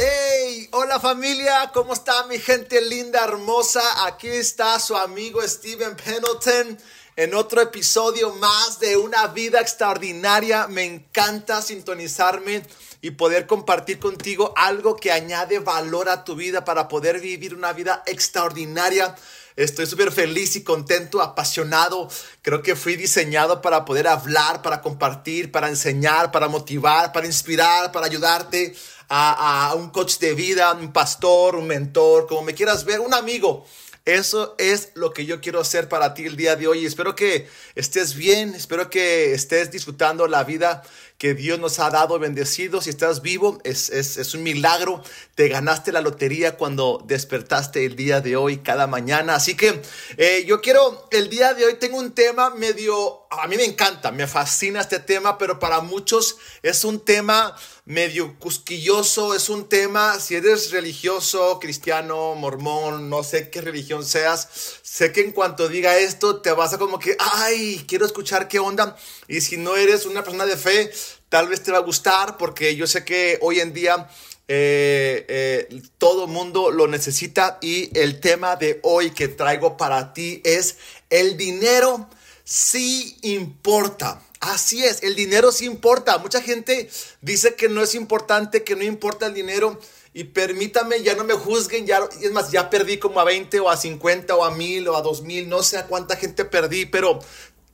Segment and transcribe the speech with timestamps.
[0.00, 0.68] ¡Hey!
[0.70, 4.06] Hola familia, ¿cómo está mi gente linda, hermosa?
[4.06, 6.78] Aquí está su amigo Steven Pendleton
[7.16, 10.68] en otro episodio más de Una vida extraordinaria.
[10.68, 12.62] Me encanta sintonizarme
[13.00, 17.72] y poder compartir contigo algo que añade valor a tu vida para poder vivir una
[17.72, 19.16] vida extraordinaria.
[19.56, 22.08] Estoy súper feliz y contento, apasionado.
[22.42, 27.90] Creo que fui diseñado para poder hablar, para compartir, para enseñar, para motivar, para inspirar,
[27.90, 28.76] para ayudarte
[29.08, 33.66] a, un coach de vida, un pastor, un mentor, como me quieras ver, un amigo.
[34.04, 36.86] Eso es lo que yo quiero hacer para ti el día de hoy.
[36.86, 40.82] Espero que estés bien, espero que estés disfrutando la vida
[41.18, 42.80] que Dios nos ha dado bendecido.
[42.80, 45.02] Si estás vivo, es, es, un milagro.
[45.34, 49.34] Te ganaste la lotería cuando despertaste el día de hoy, cada mañana.
[49.34, 49.82] Así que
[50.16, 54.12] eh, yo quiero, el día de hoy tengo un tema medio, a mí me encanta,
[54.12, 57.54] me fascina este tema, pero para muchos es un tema
[57.88, 64.46] medio cusquilloso, es un tema, si eres religioso, cristiano, mormón, no sé qué religión seas,
[64.82, 68.58] sé que en cuanto diga esto te vas a como que, ay, quiero escuchar qué
[68.58, 68.94] onda.
[69.26, 70.92] Y si no eres una persona de fe,
[71.30, 74.06] tal vez te va a gustar porque yo sé que hoy en día
[74.48, 80.42] eh, eh, todo mundo lo necesita y el tema de hoy que traigo para ti
[80.44, 80.76] es
[81.08, 82.06] el dinero
[82.44, 84.22] sí importa.
[84.40, 86.18] Así es, el dinero sí importa.
[86.18, 86.88] Mucha gente
[87.20, 89.80] dice que no es importante, que no importa el dinero.
[90.14, 93.70] Y permítame, ya no me juzguen, ya, es más, ya perdí como a 20 o
[93.70, 97.20] a 50 o a 1000 o a 2000, no sé a cuánta gente perdí, pero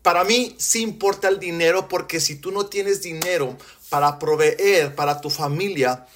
[0.03, 3.57] para mí sí importa el dinero porque si tú no tienes dinero
[3.89, 6.07] para proveer para tu familia,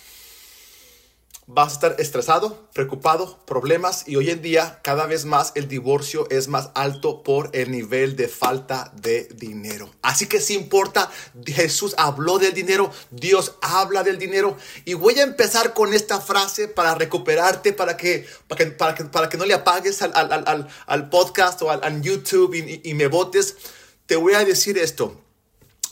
[1.50, 6.28] vas a estar estresado, preocupado, problemas y hoy en día cada vez más el divorcio
[6.28, 9.90] es más alto por el nivel de falta de dinero.
[10.02, 11.10] Así que si importa,
[11.46, 16.68] Jesús habló del dinero, Dios habla del dinero y voy a empezar con esta frase
[16.68, 20.68] para recuperarte, para que, para que, para que, para que no le apagues al, al,
[20.86, 23.56] al, podcast o al, YouTube y, y me votes.
[24.04, 25.18] Te voy a decir esto,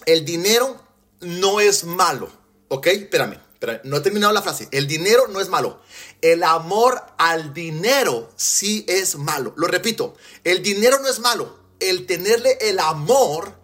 [0.04, 0.78] el dinero
[1.20, 2.28] no es malo,
[2.68, 2.88] ¿ok?
[2.88, 3.45] Espérame
[3.84, 4.68] no he terminado la frase.
[4.70, 5.80] El dinero no es malo.
[6.20, 9.54] El amor al dinero sí es malo.
[9.56, 11.58] Lo repito, el dinero no es malo.
[11.80, 13.54] El tenerle el amor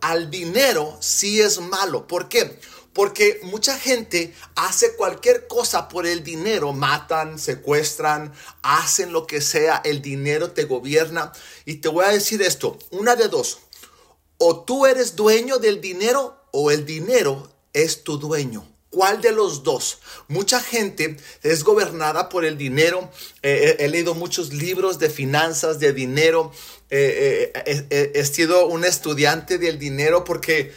[0.00, 2.06] al dinero sí es malo.
[2.06, 2.58] ¿Por qué?
[2.92, 8.32] Porque mucha gente hace cualquier cosa por el dinero, matan, secuestran,
[8.62, 11.32] hacen lo que sea, el dinero te gobierna.
[11.64, 13.60] Y te voy a decir esto, una de dos,
[14.38, 18.66] o tú eres dueño del dinero o el dinero es tu dueño.
[18.98, 20.00] ¿Cuál de los dos?
[20.26, 23.12] Mucha gente es gobernada por el dinero.
[23.44, 26.50] Eh, eh, he leído muchos libros de finanzas, de dinero.
[26.90, 27.52] Eh,
[28.12, 30.72] he sido un estudiante del dinero porque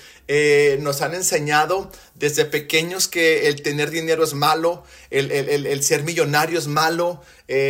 [0.81, 6.67] nos han enseñado desde pequeños que el tener dinero es malo, el, ser millonario es
[6.67, 7.23] malo.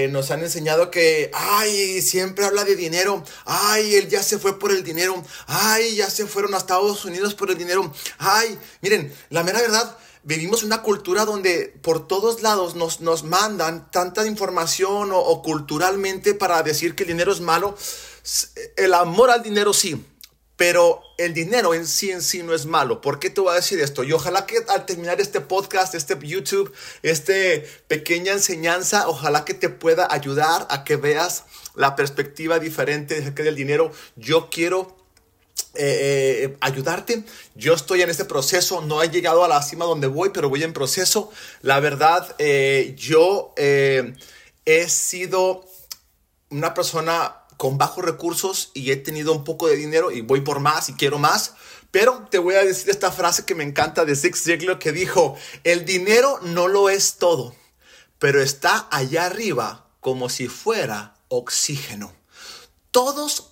[0.10, 3.24] nos han enseñado que, ay, siempre habla de dinero.
[3.46, 5.24] Ay, él ya se fue por el dinero.
[5.48, 7.94] Ay, ya se fueron a Estados Unidos por el dinero.
[8.18, 13.90] Ay, miren, la mera verdad vivimos una cultura donde por todos lados nos, nos mandan
[13.92, 17.76] tanta información o, culturalmente para decir que el dinero es malo.
[18.76, 20.06] El amor al dinero sí,
[20.56, 23.02] pero el dinero en sí en sí no es malo.
[23.02, 24.04] ¿Por qué te voy a decir esto?
[24.04, 26.72] Y ojalá que al terminar este podcast, este YouTube,
[27.02, 27.34] esta
[27.88, 33.92] pequeña enseñanza, ojalá que te pueda ayudar a que veas la perspectiva diferente del dinero.
[34.16, 35.01] Yo quiero
[35.74, 37.24] eh, eh, ayudarte.
[37.56, 40.64] Yo estoy en este proceso, no he llegado a la cima donde voy, pero voy
[40.64, 41.32] en proceso.
[41.62, 45.66] La verdad, eh, yo he sido
[46.50, 50.60] una persona con bajos recursos y he tenido un poco de dinero y voy por
[50.60, 51.54] más y quiero más.
[51.92, 55.36] Pero te voy a decir esta frase que me encanta de Zig Ziglar que dijo,
[55.64, 57.54] el dinero no lo es todo,
[58.18, 62.14] pero está allá arriba como si fuera oxígeno.
[62.92, 63.51] Todos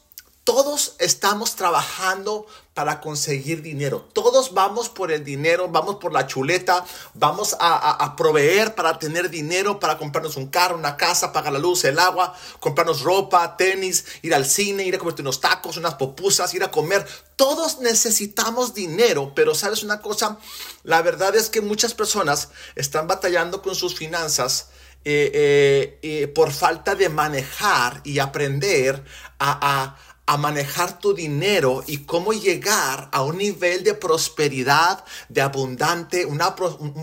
[0.50, 4.10] todos estamos trabajando para conseguir dinero.
[4.14, 9.80] Todos vamos por el dinero, vamos por la chuleta, vamos a, proveer para tener dinero,
[9.80, 14.34] para comprarnos un carro, una casa, pagar la luz, el agua, comprarnos ropa, tenis, ir
[14.34, 17.06] al cine, ir a comerte unos tacos, unas popusas, ir a comer.
[17.36, 20.40] Todos necesitamos dinero, pero sabes una cosa,
[20.82, 24.70] la verdad es que muchas personas están batallando con sus finanzas.
[25.06, 29.02] Eh, eh, eh, por falta de manejar y aprender
[29.40, 29.96] a
[30.38, 36.56] manejar tu dinero y cómo llegar a un nivel de prosperidad, de abundante, una,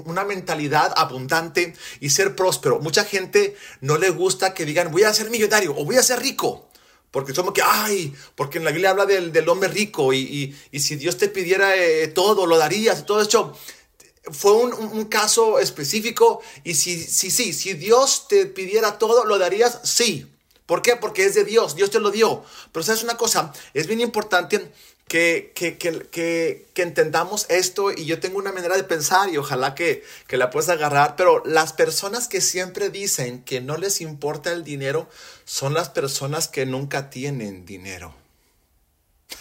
[0.04, 2.78] una mentalidad abundante y ser próspero.
[2.78, 6.20] Mucha gente no le gusta que digan voy a ser millonario o voy a ser
[6.20, 6.68] rico.
[7.10, 10.80] Porque somos que, ay, porque en la Biblia habla del, del hombre rico y, y,
[10.80, 13.56] si Dios te pidiera eh, todo, lo darías y todo eso.
[14.30, 19.38] Fue un, un, caso específico y si, si, sí, si Dios te pidiera todo, ¿lo
[19.38, 19.80] darías?
[19.84, 20.26] Sí.
[20.66, 20.96] ¿Por qué?
[20.96, 22.44] Porque es de Dios, Dios te lo dio.
[22.72, 24.72] Pero sabes una cosa, es bien importante
[25.08, 30.04] que, que, que, entendamos esto y yo tengo una manera de pensar y ojalá que,
[30.26, 34.64] que la puedas agarrar, pero las personas que siempre dicen que no les importa el
[34.64, 35.08] dinero
[35.44, 38.14] son las personas que nunca tienen dinero.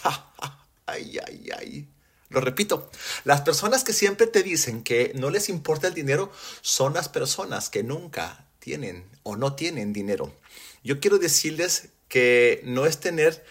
[0.86, 1.88] ay, ay, ay.
[2.28, 2.90] Lo repito,
[3.24, 7.70] las personas que siempre te dicen que no les importa el dinero son las personas
[7.70, 10.32] que nunca tienen o no tienen dinero.
[10.86, 13.44] Yo quiero decirles que no es tener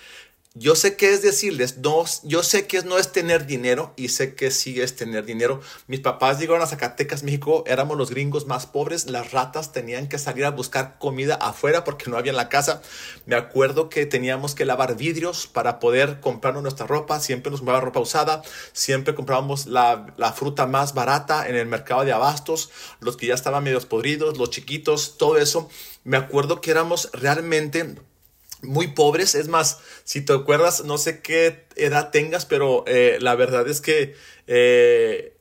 [0.58, 4.36] yo sé que es decirles, no, yo sé que no es tener dinero y sé
[4.36, 5.60] que sí es tener dinero.
[5.88, 10.18] Mis papás llegaron a Zacatecas, México, éramos los gringos más pobres, las ratas tenían que
[10.18, 12.82] salir a buscar comida afuera porque no había en la casa.
[13.26, 17.82] Me acuerdo que teníamos que lavar vidrios para poder comprar nuestra ropa, siempre nos compraba
[17.82, 18.42] ropa usada,
[18.72, 22.70] siempre comprábamos la, la fruta más barata en el mercado de abastos,
[23.02, 25.70] los que ya estaban medio podridos, los chiquitos, todo eso.
[26.06, 27.98] Me acuerdo que éramos realmente
[28.66, 29.36] muy pobres.
[29.36, 33.82] Es más, si te acuerdas, no sé qué edad tengas, pero eh, la verdad es
[33.82, 34.16] que
[34.48, 35.36] eh,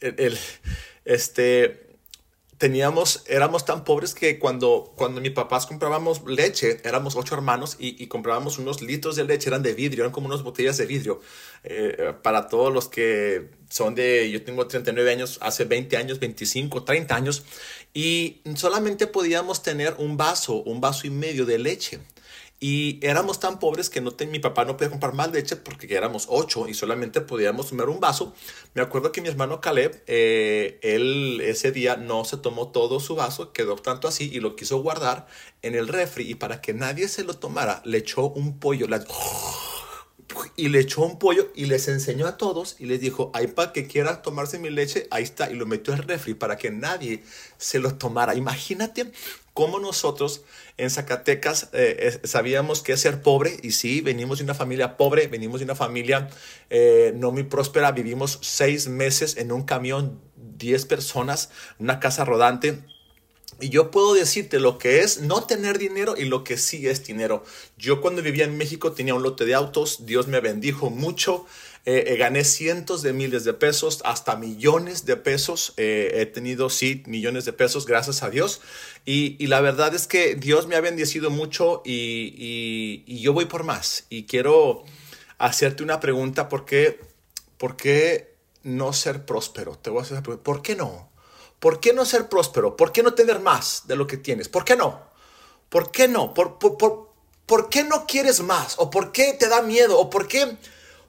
[0.00, 0.38] el,
[1.04, 1.84] este,
[2.58, 8.06] teníamos, éramos tan pobres que cuando, cuando mis papás comprábamos leche, éramos ocho hermanos y,
[8.06, 11.20] comprábamos unos litros de leche, eran de vidrio, eran como unas botellas de vidrio.
[11.64, 16.84] Eh, para todos los que son de, yo tengo 39 años, hace 20 años, 25,
[16.84, 17.44] 30 años,
[17.92, 22.00] y solamente podíamos tener un vaso, un vaso y medio de leche.
[22.66, 26.28] Y éramos tan pobres que no mi papá no podía comprar más leche porque éramos
[26.30, 28.32] ocho y solamente podíamos tomar un vaso.
[28.72, 33.16] Me acuerdo que mi hermano Caleb, eh, él ese día no se tomó todo su
[33.16, 35.26] vaso, quedó tanto así y lo quiso guardar
[35.60, 36.30] en el refri.
[36.30, 38.86] Y para que nadie se lo tomara, le echó un pollo.
[40.56, 43.74] y le echó un pollo y les enseñó a todos y les dijo, ay, para
[43.74, 46.70] que quiera tomarse mi leche, ahí está, y lo metió en el refri para que
[46.70, 47.22] nadie
[47.58, 48.34] se lo tomara.
[48.34, 49.12] Imagínate
[49.52, 50.42] cómo nosotros
[50.76, 55.60] en Zacatecas eh, sabíamos que ser pobre, y sí, venimos de una familia pobre, venimos
[55.60, 56.28] de una familia
[56.70, 62.78] eh, no muy próspera, vivimos seis meses en un camión, diez personas, una casa rodante.
[63.60, 67.06] Y yo puedo decirte lo que es no tener dinero y lo que sí es
[67.06, 67.44] dinero.
[67.78, 71.46] Yo cuando vivía en México tenía un lote de autos, Dios me bendijo mucho.
[71.86, 75.74] Eh, eh, gané cientos de miles de pesos, hasta millones de pesos.
[75.76, 78.62] Eh, he tenido, sí, millones de pesos, gracias a Dios.
[79.04, 84.06] Y, la verdad es que Dios me ha bendecido mucho y, yo voy por más.
[84.08, 84.84] Y quiero
[85.36, 87.00] hacerte una pregunta, ¿por qué,
[87.58, 89.76] por qué no ser próspero?
[89.76, 91.10] Te voy a hacer pregunta, ¿por qué no?
[91.58, 92.76] ¿Por qué no ser próspero?
[92.76, 94.48] ¿Por qué no tener más de lo que tienes?
[94.48, 95.02] ¿Por qué no?
[95.68, 96.32] ¿Por qué no?
[96.32, 97.10] ¿Por, por, por,
[97.44, 98.76] por qué no quieres más?
[98.78, 99.98] ¿O por qué te da miedo?
[99.98, 100.56] ¿O por qué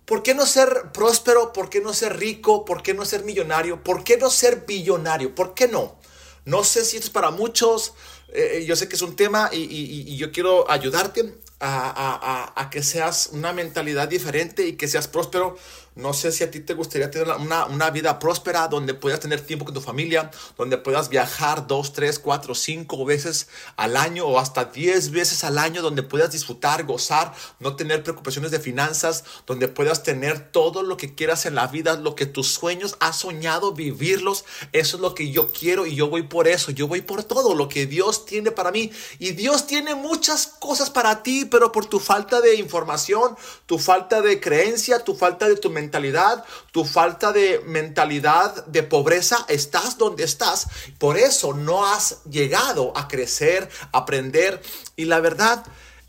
[0.06, 1.52] ¿Por qué no ser próspero?
[1.52, 2.64] ¿Por qué no ser rico?
[2.64, 3.84] ¿Por qué no ser millonario?
[3.84, 5.34] ¿Por qué no ser billonario?
[5.34, 6.00] ¿Por qué no?
[6.46, 7.94] No sé si esto es para muchos,
[8.28, 13.52] eh, yo sé que es un tema y, yo quiero ayudarte a, que seas una
[13.52, 15.58] mentalidad diferente y que seas próspero.
[15.96, 19.40] No sé si a ti te gustaría tener una, una, vida próspera donde puedas tener
[19.40, 23.48] tiempo con tu familia, donde puedas viajar dos, tres, cuatro, cinco veces
[23.78, 28.52] al año o hasta diez veces al año, donde puedas disfrutar, gozar, no tener preocupaciones
[28.52, 32.52] de finanzas, donde puedas tener todo lo que quieras en la vida, lo que tus
[32.52, 34.44] sueños has soñado, vivirlos.
[34.74, 37.56] Eso es lo que yo quiero y yo voy por eso, yo voy por todo
[37.56, 38.92] lo que Dios tiene para mí.
[39.18, 44.22] Y Dios tiene muchas cosas para ti, pero por tu falta de información, tu falta
[44.22, 49.98] de creencia, tu falta de tu mente mentalidad, tu falta de mentalidad de pobreza, estás
[49.98, 50.68] donde estás.
[50.98, 54.62] Por eso no has llegado a crecer, aprender.
[54.96, 55.64] Y la verdad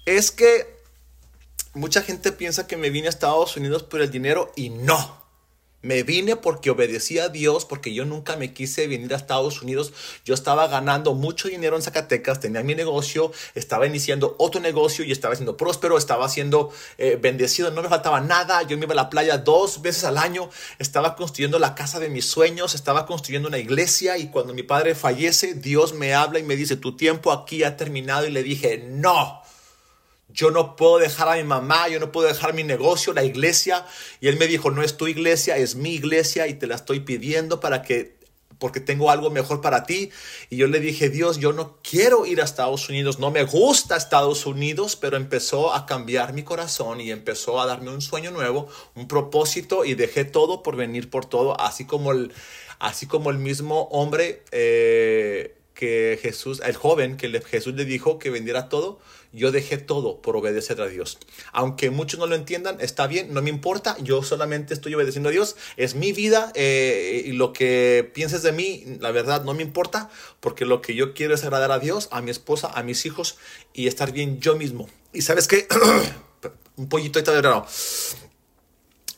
[0.04, 0.76] es que
[1.74, 5.25] mucha gente piensa que me vine a Estados Unidos por el dinero y no.
[5.86, 9.92] Me vine porque obedecí a Dios, porque yo nunca me quise venir a Estados Unidos.
[10.24, 15.12] Yo estaba ganando mucho dinero en Zacatecas, tenía mi negocio, estaba iniciando otro negocio y
[15.12, 18.62] estaba siendo próspero, estaba siendo eh, bendecido, no me faltaba nada.
[18.64, 20.50] Yo me iba a la playa dos veces al año,
[20.80, 24.96] estaba construyendo la casa de mis sueños, estaba construyendo una iglesia y cuando mi padre
[24.96, 28.84] fallece, Dios me habla y me dice, tu tiempo aquí ha terminado y le dije,
[28.88, 29.45] no.
[30.36, 33.86] Yo no puedo dejar a mi mamá, yo no puedo dejar mi negocio, la iglesia.
[34.20, 37.00] Y él me dijo, no es tu iglesia, es mi iglesia y te la estoy
[37.00, 38.16] pidiendo para que
[38.58, 40.10] porque tengo algo mejor para ti.
[40.50, 43.96] Y yo le dije, Dios, yo no quiero ir a Estados Unidos, no me gusta
[43.96, 48.68] Estados Unidos, pero empezó a cambiar mi corazón y empezó a darme un sueño nuevo,
[48.94, 52.32] un propósito y dejé todo por venir por todo, así como el,
[52.78, 58.30] así como el mismo hombre eh, que Jesús, el joven que Jesús le dijo que
[58.30, 58.98] vendiera todo,
[59.32, 61.18] yo dejé todo por obedecer a Dios.
[61.52, 65.32] Aunque muchos no lo entiendan, está bien, no me importa, yo solamente estoy obedeciendo a
[65.32, 69.62] Dios, es mi vida eh, y lo que pienses de mí, la verdad no me
[69.62, 73.04] importa, porque lo que yo quiero es agradar a Dios, a mi esposa, a mis
[73.04, 73.36] hijos
[73.74, 74.88] y estar bien yo mismo.
[75.12, 75.68] Y sabes qué,
[76.76, 77.66] un pollito de verano.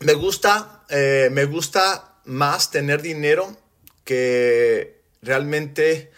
[0.01, 3.57] Me gusta, eh, me gusta más tener dinero
[4.05, 6.11] que realmente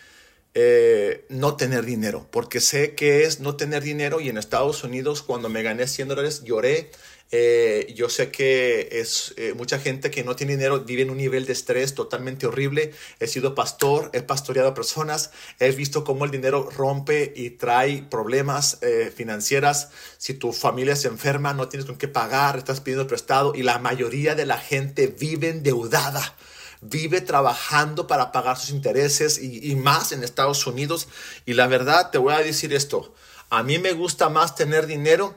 [0.52, 5.23] eh, no tener dinero, porque sé que es no tener dinero y en Estados Unidos
[5.23, 6.90] cuando me gané 100 dólares lloré.
[7.30, 11.19] Eh, yo sé que es eh, mucha gente que no tiene dinero vive en un
[11.19, 12.92] nivel de estrés totalmente horrible.
[13.21, 15.30] He sido pastor, he pastoreado a personas,
[15.61, 18.80] he visto cómo el dinero rompe y trae problemas
[19.14, 19.90] financieras.
[20.19, 23.78] Si tu familia se enferma, no tienes con qué pagar, estás pidiendo prestado y la
[23.78, 26.35] mayoría de la gente vive endeudada
[26.81, 31.09] vive trabajando para pagar sus intereses y, más en Estados Unidos.
[31.47, 33.15] Y la verdad, te voy a decir esto,
[33.51, 35.35] a mí me gusta más tener dinero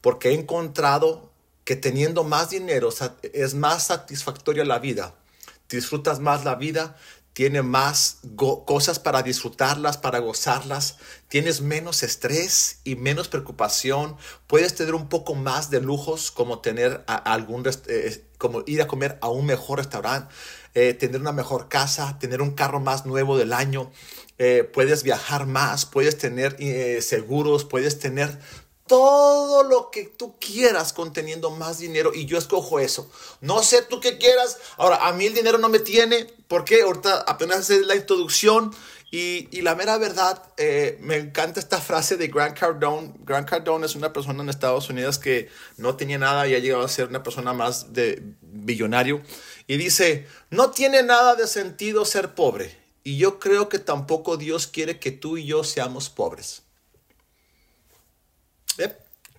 [0.00, 1.32] porque he encontrado
[1.64, 2.90] que teniendo más dinero
[3.32, 5.14] es más satisfactoria la vida.
[5.68, 6.96] Disfrutas más la vida,
[7.34, 10.98] tienes más cosas para disfrutarlas, para gozarlas,
[11.28, 17.02] tienes menos estrés y menos preocupación, puedes tener un poco más de lujos como tener
[17.06, 20.32] algún eh, como ir a comer a un mejor restaurante.
[20.76, 23.92] Eh, tener una mejor casa, tener un carro más nuevo del año,
[24.38, 28.36] eh, puedes viajar más, puedes tener eh, seguros, puedes tener
[28.88, 33.08] todo lo que tú quieras conteniendo más dinero y yo escojo eso.
[33.40, 34.58] No sé tú qué quieras.
[34.76, 36.26] Ahora, a mí el dinero no me tiene.
[36.48, 38.74] porque Ahorita apenas es la introducción
[39.12, 40.42] y, la mera verdad,
[40.98, 43.14] me encanta esta frase de Grant Cardone.
[43.20, 46.84] Grant Cardone es una persona en Estados Unidos que no tenía nada y ha llegado
[46.84, 49.22] a ser una persona más de billonario.
[49.66, 52.76] Y dice, no tiene nada de sentido ser pobre.
[53.02, 56.62] Y yo creo que tampoco Dios quiere que tú y yo seamos pobres.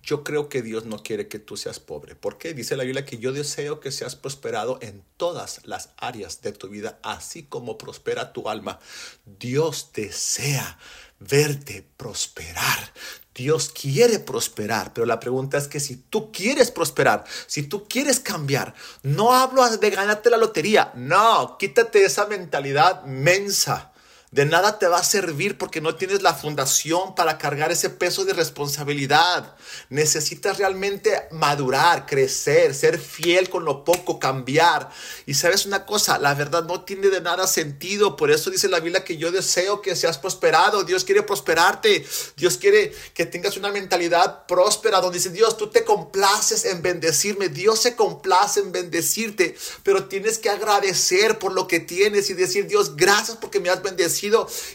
[0.06, 2.14] Yo creo que Dios no quiere que tú seas pobre.
[2.14, 2.54] ¿Por qué?
[2.54, 6.68] Dice la Biblia que yo deseo que seas prosperado en todas las áreas de tu
[6.68, 8.78] vida, así como prospera tu alma.
[9.24, 10.78] Dios desea
[11.18, 12.92] verte prosperar.
[13.34, 18.18] Dios quiere prosperar, pero la pregunta es que si tú quieres prosperar, si tú quieres
[18.18, 23.92] cambiar, no hablo de ganarte la lotería, no, quítate esa mentalidad mensa
[24.36, 28.26] de nada te va a servir porque no tienes la fundación para cargar ese peso
[28.26, 29.56] de responsabilidad.
[29.88, 34.90] Necesitas realmente madurar, crecer, ser fiel con lo poco, cambiar.
[35.24, 38.14] Y sabes una cosa, la verdad no tiene de nada sentido.
[38.14, 40.84] Por eso dice la Biblia que yo deseo que seas prosperado.
[40.84, 42.04] Dios quiere prosperarte.
[42.36, 47.48] Dios quiere que tengas una mentalidad próspera donde dice Dios, tú te complaces en bendecirme.
[47.48, 52.66] Dios se complace en bendecirte, pero tienes que agradecer por lo que tienes y decir
[52.66, 54.25] Dios, gracias porque me has bendecido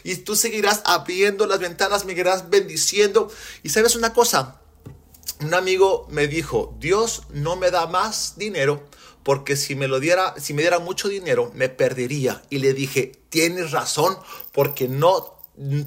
[0.04, 3.30] y tú seguirás abriendo las ventanas, me seguirás bendiciendo.
[3.62, 4.60] Y sabes una cosa,
[5.40, 8.82] un amigo me dijo, Dios no me da más dinero
[9.22, 12.42] porque si me lo diera, si me diera mucho dinero, me perdería.
[12.50, 14.16] Y le dije, tienes razón,
[14.52, 15.31] porque no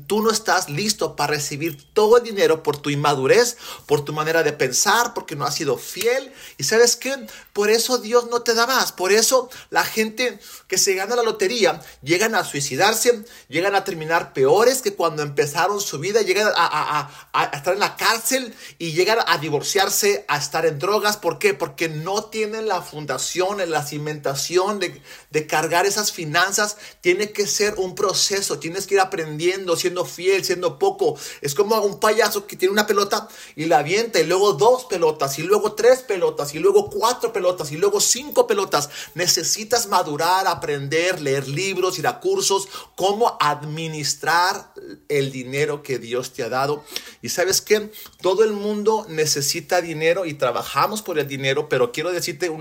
[0.05, 3.57] tú no estás listo para recibir todo el dinero por tu inmadurez,
[3.87, 6.31] por tu manera de pensar, porque no has sido fiel.
[6.57, 7.25] Y sabes qué?
[7.51, 8.91] Por eso Dios no te da más.
[8.91, 14.33] Por eso la gente que se gana la lotería llegan a suicidarse, llegan a terminar
[14.33, 17.09] peores que cuando empezaron su vida, llegan a,
[17.53, 21.17] estar en la cárcel y llegan a divorciarse, a estar en drogas.
[21.17, 21.55] ¿Por qué?
[21.55, 26.77] Porque no tienen la fundación, la cimentación de, de cargar esas finanzas.
[27.01, 31.17] Tiene que ser un proceso, tienes que ir aprendiendo siendo fiel, siendo poco.
[31.41, 35.39] Es como un payaso que tiene una pelota y la avienta y luego dos pelotas
[35.39, 38.89] y luego tres pelotas y luego cuatro pelotas y luego cinco pelotas.
[39.13, 44.73] Necesitas madurar, aprender, leer libros, ir a cursos, cómo administrar
[45.07, 46.83] el dinero que Dios te ha dado.
[47.21, 52.11] Y sabes que todo el mundo necesita dinero y trabajamos por el dinero, pero quiero
[52.11, 52.51] decirte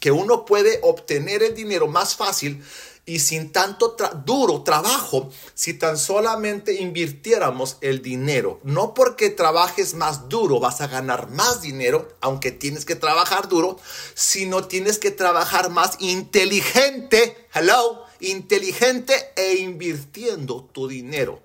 [0.00, 2.62] que uno puede obtener el dinero más fácil
[3.04, 8.60] y sin tanto duro trabajo si tan solamente invirtiéramos el dinero.
[8.62, 13.78] No porque trabajes más duro vas a ganar más dinero, aunque tienes que trabajar duro,
[14.14, 21.42] sino tienes que trabajar más inteligente, hello, inteligente e invirtiendo tu dinero.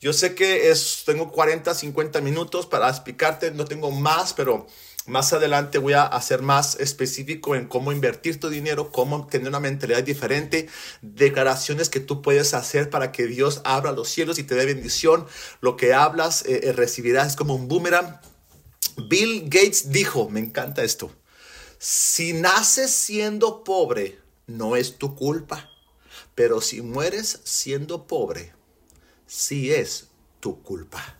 [0.00, 4.66] Yo sé que es, tengo 40, 50 minutos para explicarte, no tengo más, pero
[5.06, 9.58] Más adelante voy a hacer más específico en cómo invertir tu dinero, cómo tener una
[9.58, 10.68] mentalidad diferente,
[11.00, 15.26] declaraciones que tú puedes hacer para que Dios abra los cielos y te dé bendición.
[15.60, 18.20] Lo que hablas eh, eh, recibirás es como un boomerang.
[19.08, 21.10] Bill Gates dijo, me encanta esto,
[21.78, 25.70] si naces siendo pobre, no es tu culpa,
[26.34, 28.52] pero si mueres siendo pobre,
[29.26, 30.08] sí es
[30.40, 31.16] tu culpa.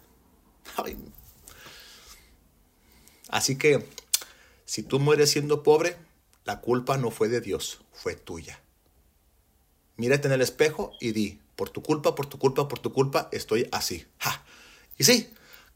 [3.30, 3.87] Así que,
[4.64, 5.96] si tú mueres siendo pobre,
[6.44, 8.60] la culpa no fue de Dios, fue tuya.
[9.96, 13.28] Mírate en el espejo y di, por tu culpa, por tu culpa, por tu culpa,
[13.32, 14.06] estoy así.
[14.99, 15.30] Y sí,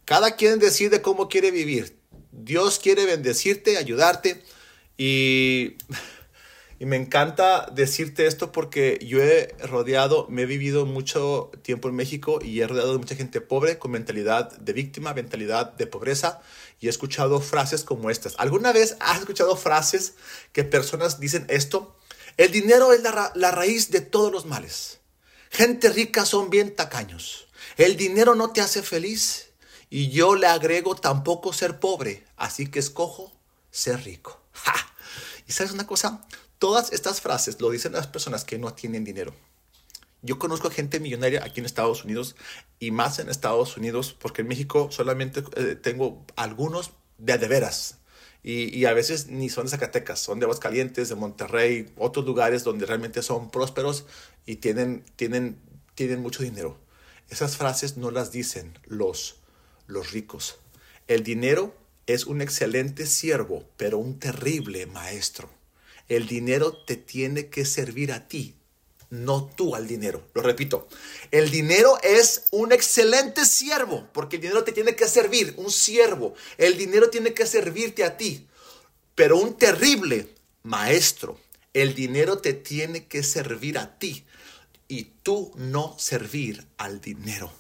[0.05, 1.99] cada quien decide cómo quiere vivir.
[2.33, 4.43] Dios quiere bendecirte, ayudarte
[4.97, 5.77] y
[6.79, 11.95] y me encanta decirte esto porque yo he rodeado, me he vivido mucho tiempo en
[11.95, 16.41] México y he rodeado de mucha gente pobre con mentalidad de víctima, mentalidad de pobreza
[16.81, 18.35] y he escuchado frases como estas.
[18.39, 20.15] ¿Alguna vez has escuchado frases
[20.53, 21.97] que personas dicen esto?
[22.37, 24.99] El dinero es la, la raíz de todos los males.
[25.51, 27.47] Gente rica son bien tacaños.
[27.77, 29.51] El dinero no te hace feliz
[29.91, 33.33] y yo le agrego tampoco ser pobre, así que escojo
[33.71, 34.43] ser rico.
[34.53, 34.75] ¡Ja!
[35.47, 36.27] ¿Y sabes una cosa?
[36.59, 39.35] Todas estas frases lo dicen las personas que no tienen dinero.
[40.23, 42.35] Yo conozco gente millonaria aquí en Estados Unidos
[42.79, 47.99] y más en Estados Unidos porque en México solamente eh, tengo algunos de de veras.
[48.43, 52.63] Y, y, a veces ni son de Zacatecas, son de Aguascalientes, de Monterrey, otros lugares
[52.63, 54.05] donde realmente son prósperos
[54.45, 55.59] y tienen, tienen,
[55.95, 56.79] tienen mucho dinero.
[57.31, 59.37] Esas frases no las dicen los,
[59.87, 60.59] los ricos.
[61.09, 61.75] El dinero
[62.07, 65.49] es un excelente siervo, pero un terrible maestro.
[66.09, 68.55] El dinero te tiene que servir a ti,
[69.11, 70.27] no tú al dinero.
[70.35, 70.89] Lo repito,
[71.31, 76.35] el dinero es un excelente siervo, porque el dinero te tiene que servir, un siervo.
[76.59, 78.47] El dinero tiene que servirte a ti,
[79.15, 80.29] pero un terrible
[80.63, 81.39] maestro.
[81.73, 84.25] El dinero te tiene que servir a ti
[84.89, 87.53] y tú no servir al dinero.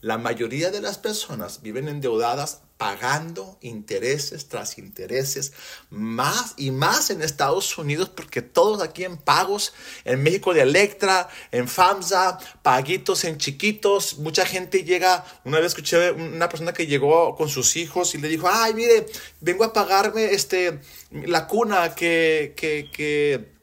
[0.00, 5.52] La mayoría de las personas viven endeudadas pagando intereses tras intereses,
[5.90, 11.28] más y más en Estados Unidos, porque todos aquí en pagos, en México de Electra,
[11.50, 17.34] en FAMSA, paguitos en chiquitos, mucha gente llega, una vez escuché una persona que llegó
[17.34, 19.06] con sus hijos y le dijo, ay, mire,
[19.40, 23.57] vengo a pagarme este, la cuna que, que, que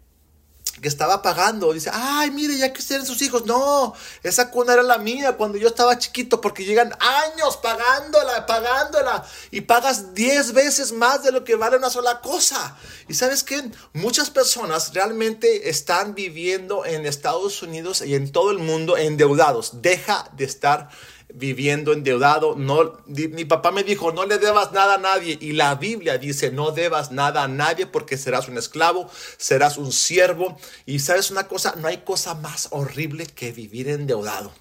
[0.81, 1.73] que estaba pagando.
[1.73, 3.45] Dice, ay, mire, ya que ustedes sus hijos.
[3.45, 9.25] No, esa cuna era la mía cuando yo estaba chiquito, porque llegan años pagándola, pagándola,
[9.51, 12.75] y pagas 10 veces más de lo que vale una sola cosa.
[13.07, 13.71] Y sabes qué?
[13.93, 19.81] Muchas personas realmente están viviendo en Estados Unidos y en todo el mundo endeudados.
[19.81, 20.89] Deja de estar
[21.35, 22.55] viviendo endeudado.
[22.55, 25.37] No, mi papá me dijo, no le debas nada a nadie.
[25.39, 29.91] Y la Biblia dice, no debas nada a nadie porque serás un esclavo, serás un
[29.91, 30.57] siervo.
[30.85, 34.53] Y sabes una cosa, no hay cosa más horrible que vivir endeudado.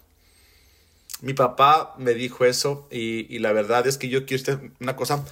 [1.20, 5.24] Mi papá me dijo eso y, y la verdad es que yo quiero una cosa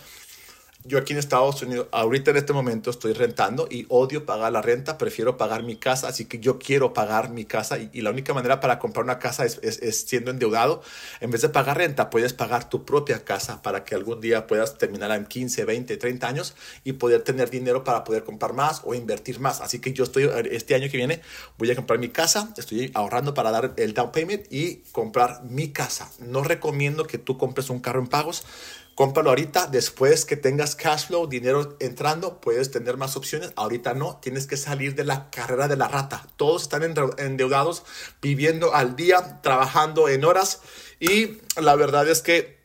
[0.85, 4.62] yo aquí en Estados Unidos, ahorita en este momento estoy rentando y odio pagar la
[4.62, 8.35] renta, prefiero pagar mi casa, así que yo quiero pagar mi casa y, la única
[8.35, 10.83] manera para comprar una casa es, es, siendo endeudado.
[11.21, 14.77] En vez de pagar renta, puedes pagar tu propia casa para que algún día puedas
[14.77, 18.95] terminar en 15, 20, 30 años y poder tener dinero para poder comprar más o
[18.95, 19.61] invertir más.
[19.61, 21.21] Así que yo estoy, este año que viene,
[21.59, 25.68] voy a comprar mi casa, estoy ahorrando para dar el down payment y comprar mi
[25.68, 26.11] casa.
[26.18, 28.45] No recomiendo que tú compres un carro en pagos
[28.94, 33.52] Cómpralo ahorita, después que tengas cash flow, dinero entrando, puedes tener más opciones.
[33.57, 36.26] Ahorita no, tienes que salir de la carrera de la rata.
[36.37, 36.83] Todos están
[37.18, 37.85] endeudados,
[38.20, 40.61] viviendo al día, trabajando en horas.
[41.00, 42.61] Y la verdad es que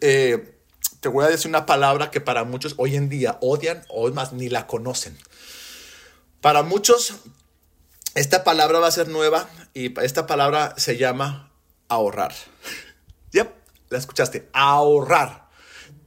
[0.00, 0.58] eh,
[0.98, 4.32] te voy a decir una palabra que para muchos hoy en día odian o más
[4.32, 5.16] ni la conocen.
[6.40, 7.14] Para muchos,
[8.16, 11.52] esta palabra va a ser nueva y esta palabra se llama
[11.88, 12.34] ahorrar.
[13.32, 13.50] Yep,
[13.88, 15.41] la escuchaste, ahorrar.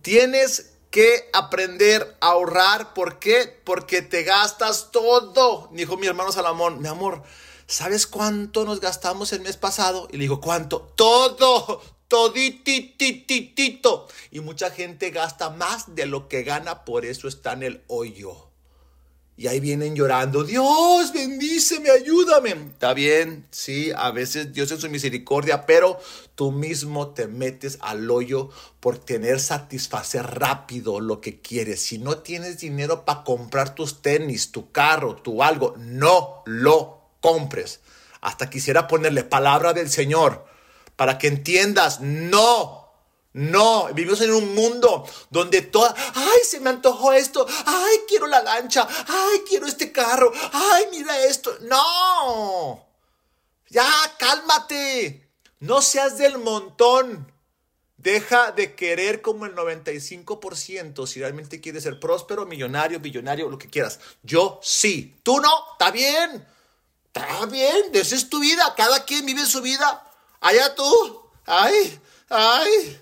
[0.05, 2.93] Tienes que aprender a ahorrar.
[2.93, 3.59] ¿Por qué?
[3.63, 5.67] Porque te gastas todo.
[5.71, 7.23] Dijo mi hermano Salomón, mi amor,
[7.65, 10.07] ¿sabes cuánto nos gastamos el mes pasado?
[10.11, 10.93] Y le digo, ¿cuánto?
[10.95, 14.07] Todo, toditititito.
[14.29, 18.44] Y mucha gente gasta más de lo que gana, por eso está en el hoyo.
[19.37, 22.51] Y ahí vienen llorando, Dios, bendíceme, ayúdame.
[22.51, 25.99] Está bien, sí, a veces Dios en su misericordia, pero
[26.35, 31.81] tú mismo te metes al hoyo por tener satisfacer rápido lo que quieres.
[31.81, 37.81] Si no tienes dinero para comprar tus tenis, tu carro, tu algo, no lo compres.
[38.21, 40.45] Hasta quisiera ponerle palabra del Señor
[40.95, 42.84] para que entiendas, no,
[43.35, 48.41] No, vivimos en un mundo donde toda, ay, se me antojó esto, ay, quiero la
[48.41, 51.53] lancha, ay, quiero este carro, ay, mira esto.
[51.59, 52.87] No,
[53.67, 53.85] ya,
[54.17, 57.29] cálmate, no seas del montón.
[57.97, 63.69] Deja de querer como el 95% si realmente quieres ser próspero, millonario, billonario, lo que
[63.69, 63.99] quieras.
[64.23, 66.47] Yo sí, tú no, está bien,
[67.07, 70.09] está bien, esa es tu vida, cada quien vive su vida.
[70.39, 73.01] Allá tú, ay, ay.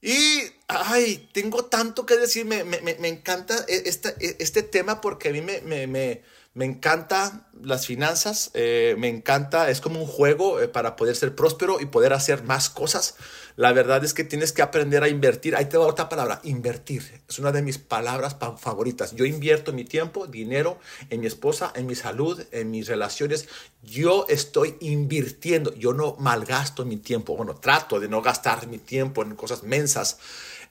[0.00, 2.60] Y, ay, tengo tanto que decir, me,
[3.08, 6.22] encanta e, este, este, tema porque a mí me, me,
[6.58, 11.36] me encanta las finanzas, eh, me encanta, es como un juego eh, para poder ser
[11.36, 13.14] próspero y poder hacer más cosas.
[13.54, 15.54] La verdad es que tienes que aprender a invertir.
[15.54, 17.22] Ahí te va otra palabra, invertir.
[17.28, 19.14] Es una de mis palabras favoritas.
[19.14, 23.48] Yo invierto mi tiempo, dinero en mi esposa, en mi salud, en mis relaciones.
[23.84, 25.72] Yo estoy invirtiendo.
[25.76, 27.36] Yo no malgasto mi tiempo.
[27.36, 30.18] Bueno, trato de no gastar mi tiempo en cosas mensas.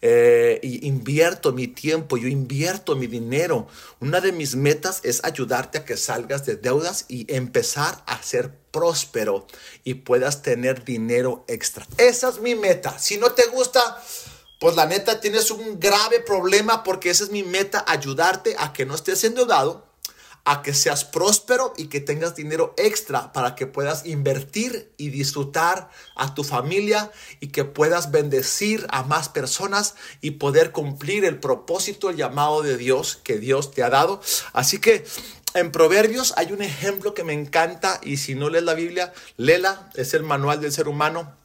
[0.01, 3.67] Eh, invierto mi tiempo, yo invierto mi dinero.
[3.99, 8.53] Una de mis metas es ayudarte a que salgas de deudas y empezar a ser
[8.71, 9.47] próspero
[9.83, 11.87] y puedas tener dinero extra.
[11.97, 12.99] Esa es mi meta.
[12.99, 14.03] Si no te gusta,
[14.59, 18.85] pues la neta tienes un grave problema porque esa es mi meta, ayudarte a que
[18.85, 19.86] no estés endeudado
[20.49, 25.89] a que seas próspero y que tengas dinero extra para que puedas invertir y disfrutar
[26.15, 32.09] a tu familia y que puedas bendecir a más personas y poder cumplir el propósito,
[32.09, 34.21] el llamado de Dios que Dios te ha dado.
[34.53, 35.05] Así que
[35.53, 39.89] en Proverbios hay un ejemplo que me encanta y si no lees la Biblia, léela,
[39.95, 41.35] es el manual del ser humano.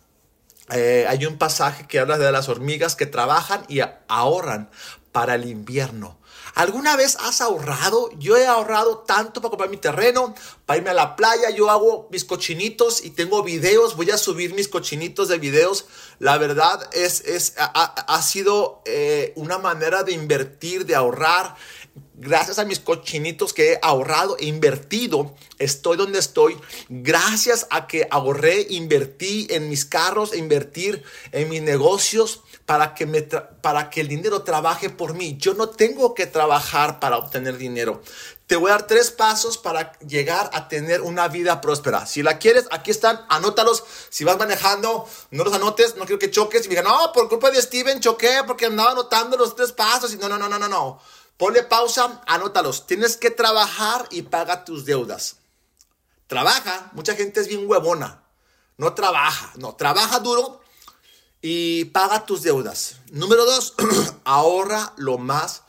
[0.70, 4.70] Eh, hay un pasaje que habla de las hormigas que trabajan y ahorran
[5.10, 6.21] para el invierno.
[6.54, 8.10] ¿Alguna vez has ahorrado?
[8.18, 10.34] Yo he ahorrado tanto para comprar mi terreno,
[10.66, 11.50] para irme a la playa.
[11.50, 13.96] Yo hago mis cochinitos y tengo videos.
[13.96, 15.86] Voy a subir mis cochinitos de videos.
[16.18, 21.56] La verdad es, es ha, sido eh, una manera de invertir, de ahorrar.
[22.14, 26.56] Gracias a mis cochinitos que he ahorrado e invertido, estoy donde estoy.
[26.88, 31.02] Gracias a que ahorré, invertí en mis carros, invertir
[31.32, 35.36] en mis negocios para que, me para que el dinero trabaje por mí.
[35.36, 38.02] Yo no tengo que trabajar para obtener dinero.
[38.46, 42.06] Te voy a dar tres pasos para llegar a tener una vida próspera.
[42.06, 43.82] Si la quieres, aquí están, anótalos.
[44.10, 47.50] Si vas manejando, no los anotes, no quiero que choques y digan, no, por culpa
[47.50, 50.14] de Steven choqué porque andaba anotando los tres pasos.
[50.18, 51.00] No, no, no, no, no, no.
[51.42, 52.86] Ponle pausa, anótalos.
[52.86, 55.38] Tienes que trabajar y paga tus deudas.
[56.28, 58.22] Trabaja, mucha gente es bien huevona.
[58.76, 60.60] No trabaja, no, trabaja duro
[61.40, 62.98] y paga tus deudas.
[63.10, 63.74] Número dos,
[64.24, 65.64] ahorra lo más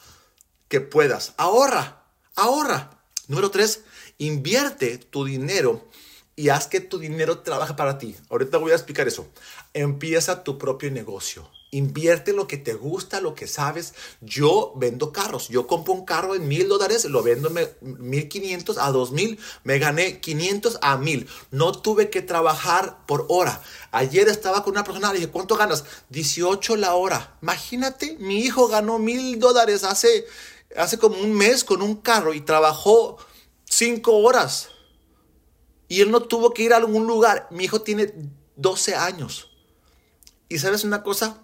[0.67, 1.33] que puedas.
[1.37, 2.03] Ahorra,
[2.35, 2.91] ahorra.
[3.27, 3.81] Número tres,
[4.19, 5.89] invierte tu dinero
[6.35, 8.15] y haz que tu dinero trabaje para ti.
[8.29, 9.27] Ahorita voy a explicar eso.
[9.73, 11.49] Empieza tu propio negocio.
[11.73, 13.95] Invierte lo que te gusta, lo que sabes.
[14.21, 15.49] Yo vendo carros.
[15.49, 19.39] Yo compro un carro en mil dólares, lo vendo mil quinientos a dos mil.
[19.63, 21.27] Me gané 500 a mil.
[21.49, 23.59] No tuve que trabajar por hora.
[23.91, 25.83] Ayer estaba con una persona, le dije, ¿cuánto ganas?
[26.09, 27.39] 18 la hora.
[27.41, 30.27] Imagínate, mi hijo ganó mil dólares hace,
[30.77, 33.17] hace como un mes con un carro y trabajó
[33.65, 34.69] cinco horas.
[35.87, 37.47] Y él no tuvo que ir a algún lugar.
[37.49, 38.13] Mi hijo tiene
[38.57, 39.49] 12 años.
[40.49, 41.39] ¿Y sabes una cosa?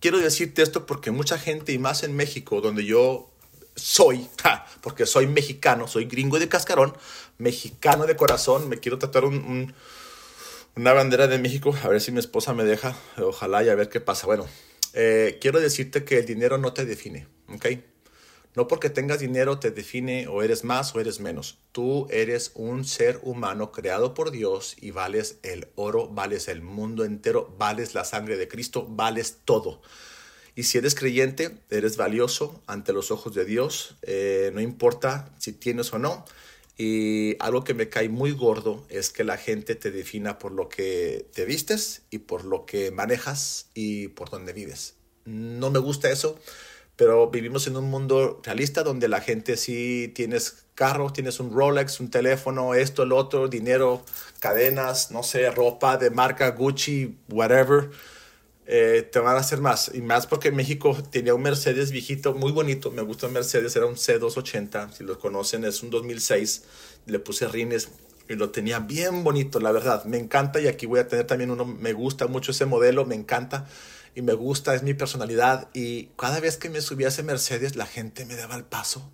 [0.00, 3.30] Quiero decirte esto porque mucha gente, y más en México, donde yo
[3.74, 4.28] soy,
[4.80, 6.96] porque soy mexicano, soy gringo de cascarón,
[7.38, 9.74] mexicano de corazón, me quiero tratar un,
[10.74, 13.88] una bandera de México, a ver si mi esposa me deja, ojalá y a ver
[13.88, 14.26] qué pasa.
[14.26, 14.46] Bueno,
[14.94, 17.66] eh, quiero decirte que el dinero no te define, ¿ok?
[18.56, 21.58] No porque tengas dinero te define o eres más o eres menos.
[21.72, 27.04] Tú eres un ser humano creado por Dios y vales el oro, vales el mundo
[27.04, 29.82] entero, vales la sangre de Cristo, vales todo.
[30.54, 35.52] Y si eres creyente, eres valioso ante los ojos de Dios, eh, no importa si
[35.52, 36.24] tienes o no.
[36.78, 40.70] Y algo que me cae muy gordo es que la gente te defina por lo
[40.70, 44.94] que te vistes y por lo que manejas y por donde vives.
[45.26, 46.38] No me gusta eso
[46.96, 52.00] pero vivimos en un mundo realista donde la gente sí tienes carro, tienes un Rolex,
[52.00, 54.02] un teléfono, esto, el otro, dinero,
[54.40, 57.90] cadenas, no sé, ropa de marca Gucci, whatever,
[58.66, 59.90] eh, te van a hacer más.
[59.94, 63.86] Y más porque México tenía un Mercedes viejito, muy bonito, me gusta el Mercedes, era
[63.86, 66.64] un C280, si lo conocen, es un 2006,
[67.06, 67.90] le puse rines
[68.28, 71.50] y lo tenía bien bonito, la verdad, me encanta y aquí voy a tener también
[71.50, 73.66] uno, me gusta mucho ese modelo, me encanta
[74.16, 75.68] y me gusta, es mi personalidad.
[75.74, 79.12] Y cada vez que me subía a ese Mercedes, la gente me daba el paso.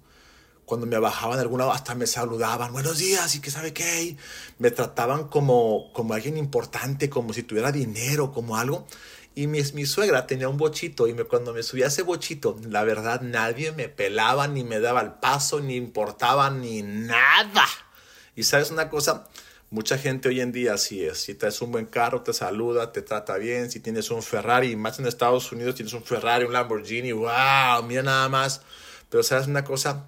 [0.64, 4.16] cuando me bajaban de alguna hasta me saludaban, buenos días y que sabe qué,
[4.58, 8.86] me trataban como, como alguien importante, como si tuviera dinero, como algo.
[9.34, 12.84] Y mi, mi suegra tenía un bochito y me, cuando me subía ese bochito, la
[12.84, 17.66] verdad nadie me pelaba, ni me daba el paso, ni importaba, ni nada.
[18.36, 19.26] Y sabes una cosa,
[19.72, 21.18] mucha gente hoy en día así es.
[21.18, 23.70] Si traes un buen carro, te saluda, te trata bien.
[23.70, 28.02] Si tienes un Ferrari, más en Estados Unidos tienes un Ferrari, un Lamborghini, wow, mira
[28.02, 28.60] nada más.
[29.08, 30.04] Pero sabes una cosa,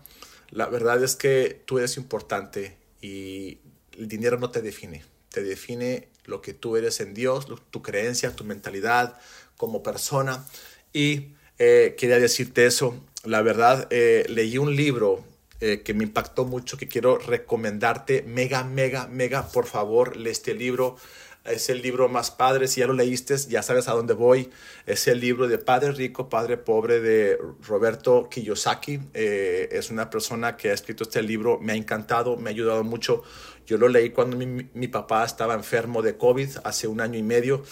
[0.51, 3.59] la verdad es que tú eres importante y
[3.99, 5.03] el dinero no te define.
[5.31, 9.19] Te define lo que tú eres en Dios, tu creencia, tu mentalidad
[9.57, 10.45] como persona.
[10.93, 13.03] Y eh, quería decirte eso.
[13.25, 15.25] La verdad, eh, leí un libro
[15.61, 18.23] eh, que me impactó mucho, que quiero recomendarte.
[18.23, 20.97] Mega, mega, mega, por favor, lee este libro.
[21.45, 24.51] Es el libro más padre, si ya lo leíste, ya sabes a dónde voy.
[24.87, 28.99] Es el libro de Padre Rico, Padre Pobre de Roberto Kiyosaki.
[29.13, 33.25] es una persona que ha escrito este libro, me ha encantado, me ha ayudado mucho.
[33.67, 37.63] Yo lo leí cuando mi, papá estaba enfermo de COVID hace un año y medio.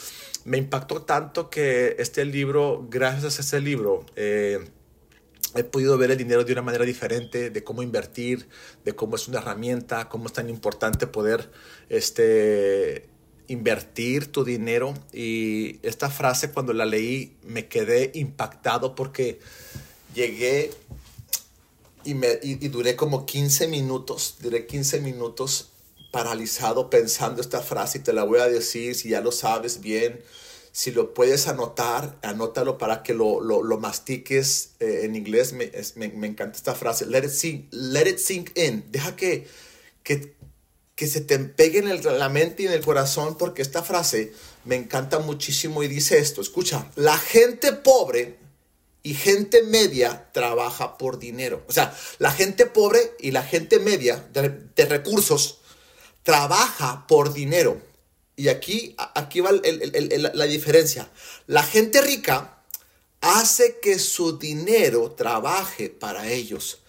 [0.45, 4.59] Me impactó tanto que este libro, gracias a ese libro, eh,
[5.55, 8.49] he podido ver el dinero de una manera diferente, de cómo invertir,
[8.85, 11.51] de cómo es una herramienta, cómo es tan importante poder
[11.89, 13.09] este,
[13.49, 14.95] invertir tu dinero.
[15.13, 19.41] Y esta frase cuando la leí me quedé impactado porque
[20.15, 20.71] llegué
[22.05, 25.69] y, me, y, y duré como 15 minutos, duré 15 minutos
[26.11, 30.21] paralizado pensando esta frase y te la voy a decir si ya lo sabes bien.
[30.75, 35.53] Si lo puedes anotar, anótalo para que lo, lo, lo mastiques eh, en inglés.
[35.53, 37.05] Me, me, me, encanta esta frase.
[37.05, 38.85] Let it sink, let it sink in.
[38.91, 39.47] Deja que,
[40.03, 40.35] que,
[40.95, 44.33] que se te pegue en la mente y en el corazón porque esta frase
[44.65, 46.41] me encanta muchísimo y dice esto.
[46.41, 48.39] Escucha, la gente pobre
[49.03, 51.65] y gente media trabaja por dinero.
[51.69, 55.59] O sea, la gente pobre y la gente media de, de recursos
[56.23, 57.92] trabaja por dinero.
[58.43, 61.09] Y aquí, aquí va la diferencia.
[61.47, 62.59] La gente rica
[63.21, 66.82] hace que su dinero trabaje para ellos.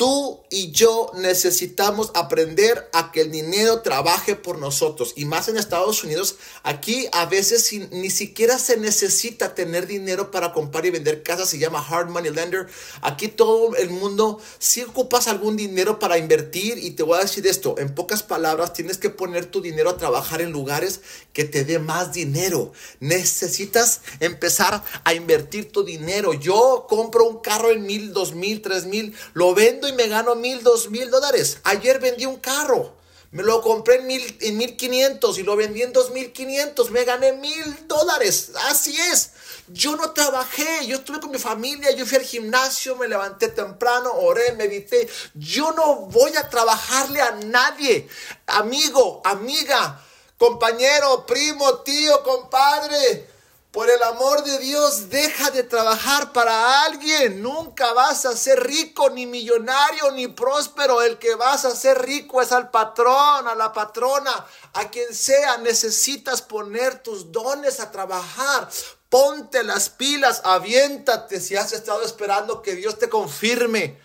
[0.00, 5.12] Tú y yo necesitamos aprender a que el dinero trabaje por nosotros.
[5.14, 10.54] Y más en Estados Unidos, aquí a veces ni siquiera se necesita tener dinero para
[10.54, 11.50] comprar y vender casas.
[11.50, 12.66] Se llama hard money lender.
[13.02, 17.46] Aquí todo el mundo, si ocupas algún dinero para invertir, y te voy a decir
[17.46, 21.02] esto, en pocas palabras, tienes que poner tu dinero a trabajar en lugares
[21.34, 22.72] que te dé más dinero.
[23.00, 26.32] Necesitas empezar a invertir tu dinero.
[26.32, 30.34] Yo compro un carro en mil, dos mil, tres mil, lo vendo y me gano
[30.34, 31.58] mil, dos mil dólares.
[31.64, 32.98] Ayer vendí un carro.
[33.32, 36.90] Me lo compré en mil, en mil quinientos y lo vendí en dos mil quinientos.
[36.90, 38.50] Me gané mil dólares.
[38.68, 39.30] Así es.
[39.68, 40.86] Yo no trabajé.
[40.86, 41.92] Yo estuve con mi familia.
[41.92, 42.96] Yo fui al gimnasio.
[42.96, 44.10] Me levanté temprano.
[44.14, 45.08] Oré, medité.
[45.34, 48.08] Yo no voy a trabajarle a nadie.
[48.46, 50.04] Amigo, amiga,
[50.36, 53.29] compañero, primo, tío, compadre.
[53.70, 57.40] Por el amor de Dios, deja de trabajar para alguien.
[57.40, 61.00] Nunca vas a ser rico, ni millonario, ni próspero.
[61.02, 65.58] El que vas a ser rico es al patrón, a la patrona, a quien sea.
[65.58, 68.68] Necesitas poner tus dones a trabajar.
[69.08, 74.00] Ponte las pilas, aviéntate si has estado esperando que Dios te confirme.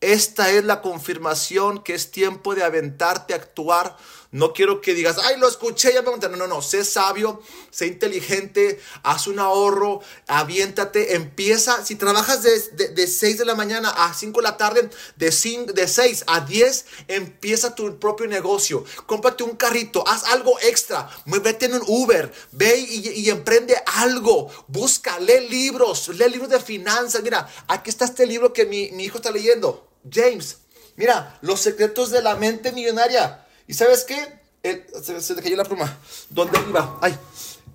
[0.00, 3.96] Esta es la confirmación que es tiempo de aventarte a actuar
[4.32, 6.28] no quiero que digas, ay, lo escuché, ya me conté.
[6.28, 11.84] No, no, no, sé sabio, sé inteligente, haz un ahorro, aviéntate, empieza.
[11.84, 15.72] Si trabajas de, de, 6 de la mañana a 5 de la tarde, de, 5,
[15.72, 18.84] de 6 a 10, empieza tu propio negocio.
[19.06, 24.50] Cómprate un carrito, haz algo extra, vete en un Uber, ve y, y emprende algo.
[24.68, 27.22] Busca, lee libros, lee libros de finanzas.
[27.22, 30.58] Mira, aquí está este libro que mi, mi hijo está leyendo, James.
[30.96, 33.45] Mira, Los secretos de la mente millonaria.
[33.66, 34.16] ¿Y sabes qué?
[35.02, 35.98] se, se cayó la pluma.
[36.30, 36.98] ¿Dónde iba?
[37.00, 37.16] Ay,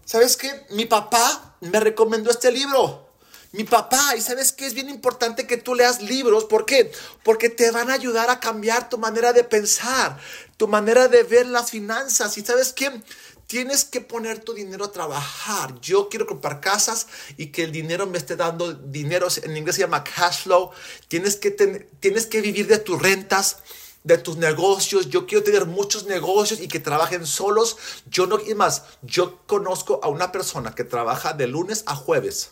[0.06, 0.66] ¿sabes qué?
[0.72, 3.08] Mi papá me recomendó este libro.
[3.54, 6.90] Mi papá, y sabes qué es bien importante que tú leas libros, ¿por qué?
[7.22, 10.18] Porque te van a ayudar a cambiar tu manera de pensar,
[10.56, 12.38] tu manera de ver las finanzas.
[12.38, 13.02] Y sabes qué?
[13.48, 15.78] Tienes que poner tu dinero a trabajar.
[15.82, 19.28] Yo quiero comprar casas y que el dinero me esté dando dinero.
[19.44, 20.72] En inglés se llama cash flow.
[21.10, 23.58] Tienes que, tienes que vivir de tus rentas
[24.04, 25.10] de tus negocios.
[25.10, 27.78] Yo quiero tener muchos negocios y que trabajen solos.
[28.10, 32.52] Yo no, y más, yo conozco a una persona que trabaja de lunes a jueves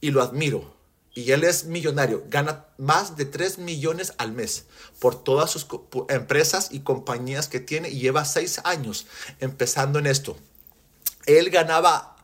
[0.00, 0.74] y lo admiro.
[1.12, 4.66] Y él es millonario, gana más de 3 millones al mes
[5.00, 5.66] por todas sus
[6.08, 9.06] empresas y compañías que tiene y lleva 6 años
[9.40, 10.36] empezando en esto.
[11.26, 12.16] Él ganaba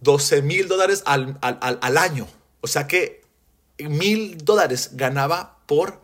[0.00, 2.26] 12 mil dólares al, al, al año.
[2.62, 3.24] O sea que
[3.78, 6.00] mil dólares ganaba por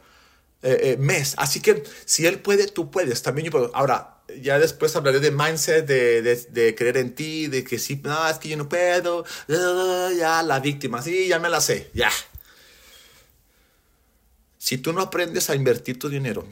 [0.63, 1.35] eh, eh, mes.
[1.39, 3.23] Así que si él puede, tú puedes.
[3.23, 3.71] También yo.
[3.75, 8.29] Ahora, ya después hablaré de mindset, de, de, creer en ti, de que sí, no,
[8.29, 9.25] es que yo no puedo.
[9.49, 12.11] ya, la víctima, sí, ya me la sé, ya.
[14.59, 16.47] Si tú no aprendes a invertir tu dinero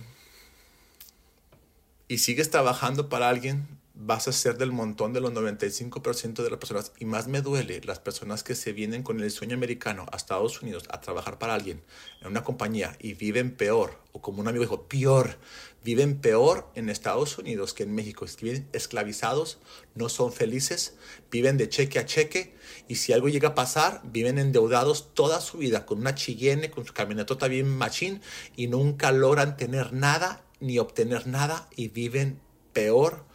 [2.08, 6.58] y sigues trabajando para alguien, vas a ser del montón de los 95% de las
[6.58, 6.92] personas.
[6.98, 10.62] Y más me duele las personas que se vienen con el sueño americano a Estados
[10.62, 11.82] Unidos a trabajar para alguien
[12.22, 15.36] en una compañía y viven peor, o como un amigo dijo, peor,
[15.84, 18.24] viven peor en Estados Unidos que en México.
[18.40, 19.58] Viven esclavizados,
[19.94, 20.94] no son felices,
[21.30, 22.54] viven de cheque a cheque
[22.88, 26.86] y si algo llega a pasar, viven endeudados toda su vida con una chillene, con
[26.86, 28.22] su camionetota bien machín
[28.56, 32.40] y nunca logran tener nada ni obtener nada y viven
[32.72, 33.29] peor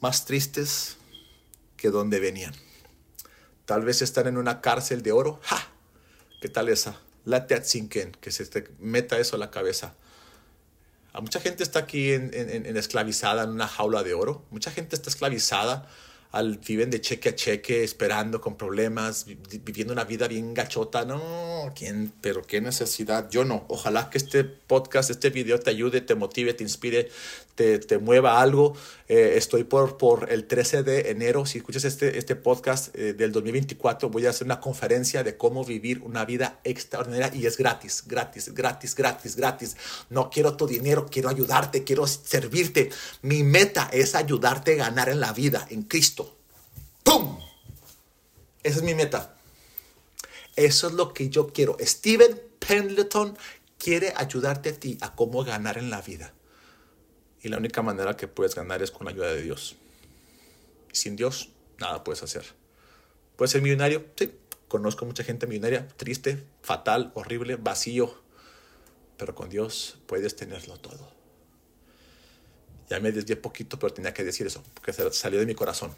[0.00, 0.96] más tristes
[1.76, 2.54] que donde venían.
[3.64, 5.40] Tal vez están en una cárcel de oro.
[5.42, 5.68] ¡Ja!
[6.40, 7.00] ¿Qué tal esa?
[7.62, 9.94] Sink in, que se te meta eso a la cabeza.
[11.12, 14.44] A mucha gente está aquí en, en, esclavizada en una jaula de oro.
[14.50, 15.88] Mucha gente está esclavizada
[16.30, 21.04] al viven de cheque a cheque, esperando con problemas, viviendo una vida bien gachota.
[21.04, 22.12] No, ¿quién?
[22.20, 23.28] Pero qué necesidad.
[23.30, 23.64] Yo no.
[23.68, 27.10] Ojalá que este podcast, este video te ayude, te motive, te inspire,
[27.58, 28.76] te, mueva algo.
[29.08, 31.44] Eh, estoy por, por el 13 de enero.
[31.44, 35.64] Si escuchas este, este podcast eh, del 2024, voy a hacer una conferencia de cómo
[35.64, 39.76] vivir una vida extraordinaria y es gratis, gratis, gratis, gratis, gratis.
[40.08, 42.90] No quiero tu dinero, quiero ayudarte, quiero servirte.
[43.22, 46.36] Mi meta es ayudarte a ganar en la vida, en Cristo.
[47.02, 47.38] ¡Pum!
[48.62, 49.34] Esa es mi meta.
[50.54, 51.76] Eso es lo que yo quiero.
[51.80, 53.36] Steven Pendleton
[53.78, 56.34] quiere ayudarte a ti a cómo ganar en la vida.
[57.42, 59.76] Y la única manera que puedes ganar es con la ayuda de Dios.
[60.92, 62.44] Sin Dios, nada puedes hacer.
[63.36, 64.04] ¿Puedes ser millonario?
[64.16, 64.32] Sí.
[64.68, 68.14] Conozco mucha gente millonaria, triste, fatal, horrible, vacío.
[69.16, 71.10] Pero con Dios puedes tenerlo todo.
[72.90, 75.94] Ya me desvié poquito, pero tenía que decir eso, porque salió de mi corazón.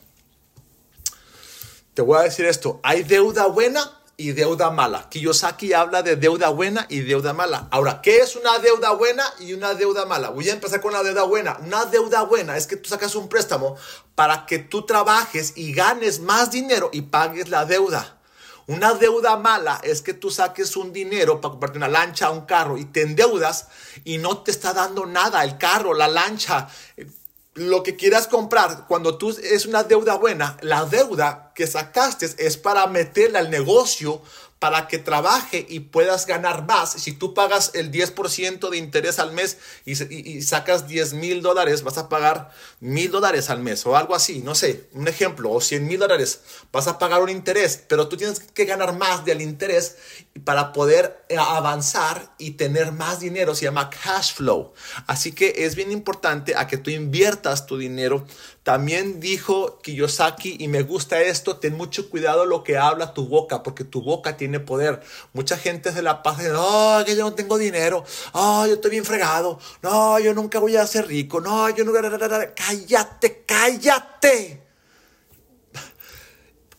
[1.94, 3.99] Te voy a decir esto, ¿hay deuda buena?
[4.20, 5.08] Y deuda mala.
[5.08, 7.68] Kiyosaki habla de deuda buena y deuda mala.
[7.70, 10.28] Ahora, ¿qué es una deuda buena y una deuda mala?
[10.28, 11.56] Voy a empezar con la deuda buena.
[11.64, 13.76] Una deuda buena es que tú sacas un préstamo
[14.14, 18.18] para que tú trabajes y ganes más dinero y pagues la deuda.
[18.66, 22.76] Una deuda mala es que tú saques un dinero para comprarte una lancha, un carro
[22.76, 23.68] y te endeudas
[24.04, 26.68] y no te está dando nada el carro, la lancha,
[27.54, 32.56] lo que quieras comprar, cuando tú es una deuda buena, la deuda que sacaste es
[32.56, 34.22] para meterla al negocio
[34.60, 36.92] para que trabaje y puedas ganar más.
[36.92, 41.96] Si tú pagas el 10% de interés al mes y, sacas 10 mil dólares, vas
[41.96, 45.86] a pagar mil dólares al mes o algo así, no sé, un ejemplo, o 100
[45.86, 49.96] mil dólares, vas a pagar un interés, pero tú tienes que ganar más del interés
[50.44, 54.72] para poder eh, avanzar y tener más dinero, se llama cash flow.
[55.06, 58.24] Así que es bien importante a que tú inviertas tu dinero
[58.62, 63.62] también dijo Kiyosaki, y me gusta esto, ten mucho cuidado lo que habla tu boca,
[63.62, 65.00] porque tu boca tiene poder.
[65.32, 68.90] Mucha gente se la pasa diciendo, oh, que yo no tengo dinero, oh, yo estoy
[68.92, 72.00] bien fregado, no, yo nunca voy a ser rico, no, yo nunca...
[72.54, 74.69] Cállate, cállate.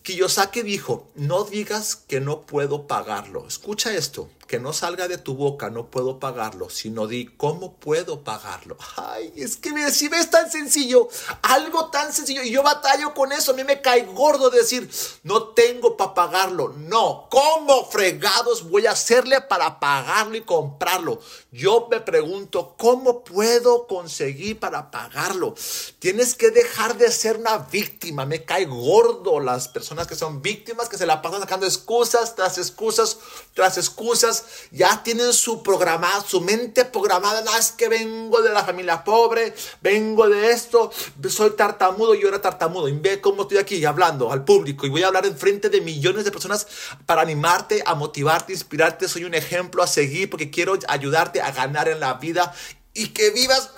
[0.03, 3.47] Kiyosaki dijo, no digas que no puedo pagarlo.
[3.47, 8.25] Escucha esto que no salga de tu boca, no puedo pagarlo, sino di, ¿cómo puedo
[8.25, 8.75] pagarlo?
[8.97, 11.07] Ay, es que si ves tan sencillo,
[11.41, 14.91] algo tan sencillo, y yo batallo con eso, a mí me cae gordo decir,
[15.23, 16.73] no tengo para pagarlo.
[16.75, 21.21] No, ¿cómo fregados voy a hacerle para pagarlo y comprarlo?
[21.53, 25.55] Yo me pregunto, ¿cómo puedo conseguir para pagarlo?
[25.99, 30.89] Tienes que dejar de ser una víctima, me cae gordo las personas que son víctimas,
[30.89, 33.17] que se la pasan sacando excusas tras excusas
[33.53, 34.40] tras excusas
[34.71, 40.27] ya tienen su programa, su mente programada, es que vengo de la familia pobre, vengo
[40.29, 40.91] de esto,
[41.29, 45.03] soy tartamudo, yo era tartamudo, y ve cómo estoy aquí hablando al público y voy
[45.03, 46.67] a hablar en frente de millones de personas
[47.05, 51.87] para animarte, a motivarte, inspirarte, soy un ejemplo a seguir porque quiero ayudarte a ganar
[51.89, 52.53] en la vida
[52.93, 53.71] y que vivas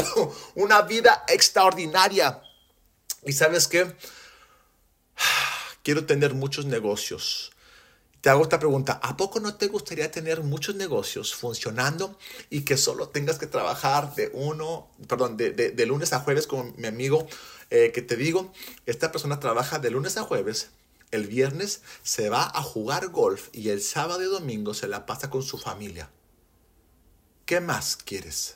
[0.54, 2.40] una vida extraordinaria.
[3.24, 3.94] ¿Y sabes qué?
[5.82, 7.52] Quiero tener muchos negocios
[8.26, 12.18] te hago esta pregunta, ¿a poco no te gustaría tener muchos negocios funcionando
[12.50, 16.88] y que solo tengas que trabajar de uno, perdón, de, lunes a jueves con mi
[16.88, 17.28] amigo
[17.70, 18.52] eh, que te digo,
[18.84, 20.70] esta persona trabaja de lunes a jueves,
[21.12, 25.30] el viernes se va a jugar golf y el sábado y domingo se la pasa
[25.30, 26.10] con su familia.
[27.44, 28.55] ¿Qué más quieres?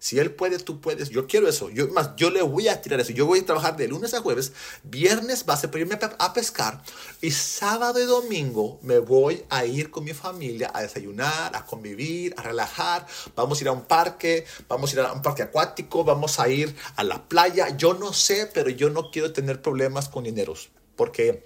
[0.00, 1.10] Si él puede, tú puedes.
[1.10, 1.70] Yo quiero eso.
[1.70, 3.12] Yo, más, yo le voy a tirar eso.
[3.12, 4.52] Yo voy a trabajar de lunes a jueves.
[4.84, 6.80] Viernes va a irme a pescar.
[7.20, 12.32] Y sábado y domingo me voy a ir con mi familia a desayunar, a convivir,
[12.36, 13.06] a relajar.
[13.34, 14.46] Vamos a ir a un parque.
[14.68, 16.04] Vamos a ir a un parque acuático.
[16.04, 17.76] Vamos a ir a la playa.
[17.76, 20.68] Yo no sé, pero yo no quiero tener problemas con dineros.
[20.94, 21.44] Porque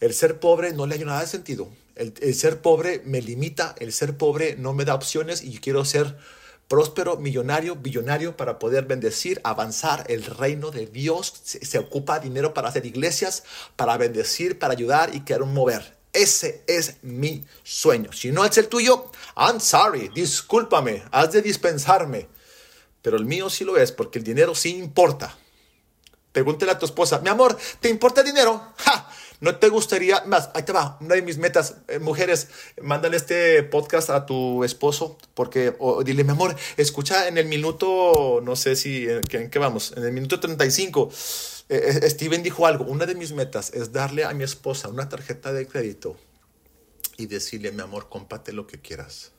[0.00, 1.68] el ser pobre no le hay nada de sentido.
[1.94, 3.74] El ser pobre me limita.
[3.78, 5.42] El ser pobre no me da opciones.
[5.42, 6.16] Y quiero ser
[6.72, 11.30] próspero, millonario, billonario para poder bendecir, avanzar el reino de Dios.
[11.44, 13.44] Se, ocupa dinero para hacer iglesias,
[13.76, 15.98] para bendecir, para ayudar y querer mover.
[16.14, 18.10] Ese es mi sueño.
[18.14, 22.26] Si no es el tuyo, I'm sorry, discúlpame, has de dispensarme.
[23.02, 25.36] Pero el mío sí lo es, porque el dinero sí importa.
[26.32, 28.72] Pregúntele a tu esposa, mi amor, ¿te importa el dinero?
[28.78, 29.10] ¡Ja!
[29.42, 32.46] ¿No te gustaría, más, ahí te va, una de mis metas, eh, mujeres,
[32.80, 38.40] mándale este podcast a tu esposo, porque, o dile, mi amor, escucha en el minuto,
[38.40, 39.94] no sé si, ¿en qué, vamos?
[39.96, 41.10] En el minuto 35,
[41.68, 45.08] eh, eh, Steven dijo algo, una de mis metas es darle a mi esposa una
[45.08, 46.16] tarjeta de crédito
[47.16, 49.32] y decirle, mi amor, comparte lo que quieras.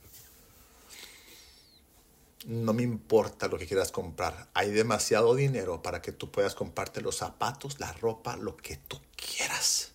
[2.45, 4.49] No me importa lo que quieras comprar.
[4.53, 8.99] Hay demasiado dinero para que tú puedas comprarte los zapatos, la ropa, lo que tú
[9.15, 9.92] quieras.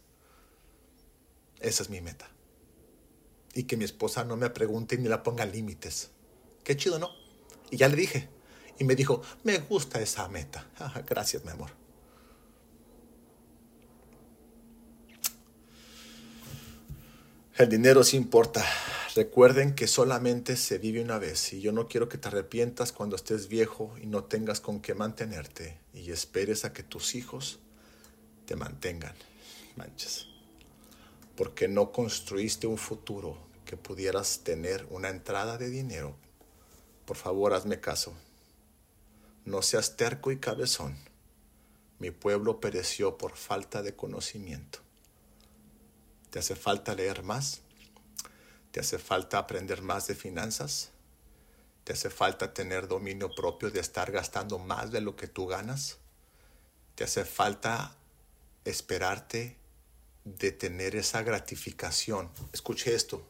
[1.61, 2.29] Esa es mi meta.
[3.55, 6.11] Y que mi esposa no me pregunte ni la ponga límites.
[6.65, 7.11] Qué chido, ¿no?
[7.71, 8.29] Y ya le dije.
[8.79, 10.67] Y me dijo, me gusta esa meta.
[11.07, 11.71] Gracias, mi amor.
[17.57, 18.65] El dinero sí importa.
[19.17, 23.17] Recuerden que solamente se vive una vez y yo no quiero que te arrepientas cuando
[23.17, 27.59] estés viejo y no tengas con qué mantenerte y esperes a que tus hijos
[28.47, 29.15] te mantengan.
[29.75, 30.28] Manches
[31.39, 36.17] porque no construiste un futuro que pudieras tener una entrada de dinero.
[37.05, 38.13] Por favor, hazme caso.
[39.45, 40.99] No seas terco y cabezón.
[42.01, 44.81] Mi pueblo pereció por falta de conocimiento.
[46.31, 47.61] ¿Te hace falta leer más?
[48.73, 50.91] ¿Te hace falta aprender más de finanzas?
[51.85, 55.99] ¿Te hace falta tener dominio propio de estar gastando más de lo que tú ganas?
[56.97, 57.97] ¿Te hace falta
[58.65, 59.57] esperarte
[60.39, 62.31] de tener esa gratificación.
[62.53, 63.27] Escuche esto.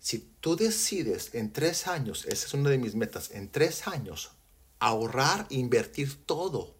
[0.00, 4.32] Si tú decides en tres años, esa es una de mis metas, en tres años,
[4.78, 6.74] ahorrar, invertir todo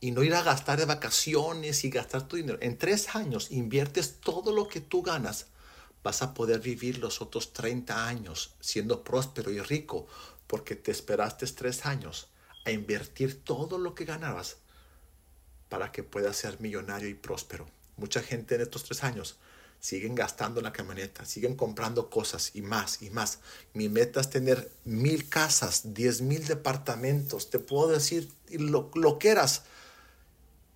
[0.00, 2.58] y no ir a gastar de vacaciones y gastar tu dinero.
[2.60, 5.46] En tres años inviertes todo lo que tú ganas,
[6.02, 10.06] vas a poder vivir los otros 30 años siendo próspero y rico
[10.46, 12.28] porque te esperaste tres años
[12.64, 14.58] a invertir todo lo que ganabas
[15.68, 17.66] para que puedas ser millonario y próspero.
[17.96, 19.36] Mucha gente en estos tres años
[19.80, 23.38] siguen gastando en la camioneta, siguen comprando cosas y más y más.
[23.74, 27.50] Mi meta es tener mil casas, diez mil departamentos.
[27.50, 29.64] Te puedo decir lo, lo que eras.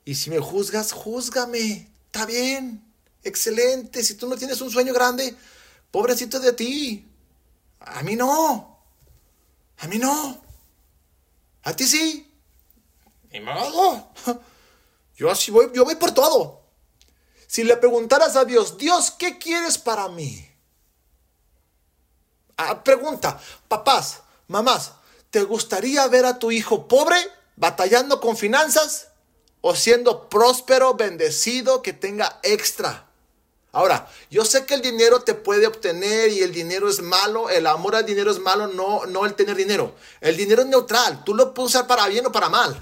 [0.04, 1.88] Y si me juzgas, júzgame.
[2.06, 2.84] Está bien.
[3.22, 4.04] Excelente.
[4.04, 5.34] Si tú no tienes un sueño grande,
[5.90, 7.08] pobrecito de ti.
[7.80, 8.78] A mí no.
[9.78, 10.42] A mí no.
[11.62, 12.30] A ti sí.
[13.32, 14.10] Ni modo.
[15.16, 16.57] Yo así voy, yo voy por todo.
[17.48, 20.46] Si le preguntaras a Dios, Dios, ¿qué quieres para mí?
[22.58, 24.92] Ah, pregunta, papás, mamás,
[25.30, 27.16] ¿te gustaría ver a tu hijo pobre,
[27.56, 29.08] batallando con finanzas
[29.62, 33.06] o siendo próspero, bendecido, que tenga extra?
[33.72, 37.66] Ahora, yo sé que el dinero te puede obtener y el dinero es malo, el
[37.66, 39.94] amor al dinero es malo, no, no el tener dinero.
[40.20, 42.78] El dinero es neutral, tú lo puedes usar para bien o para mal.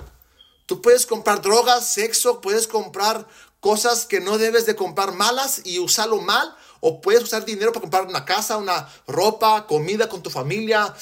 [0.67, 3.27] Tú puedes comprar drogas, sexo, puedes comprar
[3.67, 7.81] cosas que no debes de comprar malas y usarlo mal, o puedes usar dinero para
[7.81, 10.95] comprar una casa, una ropa, comida con tu familia,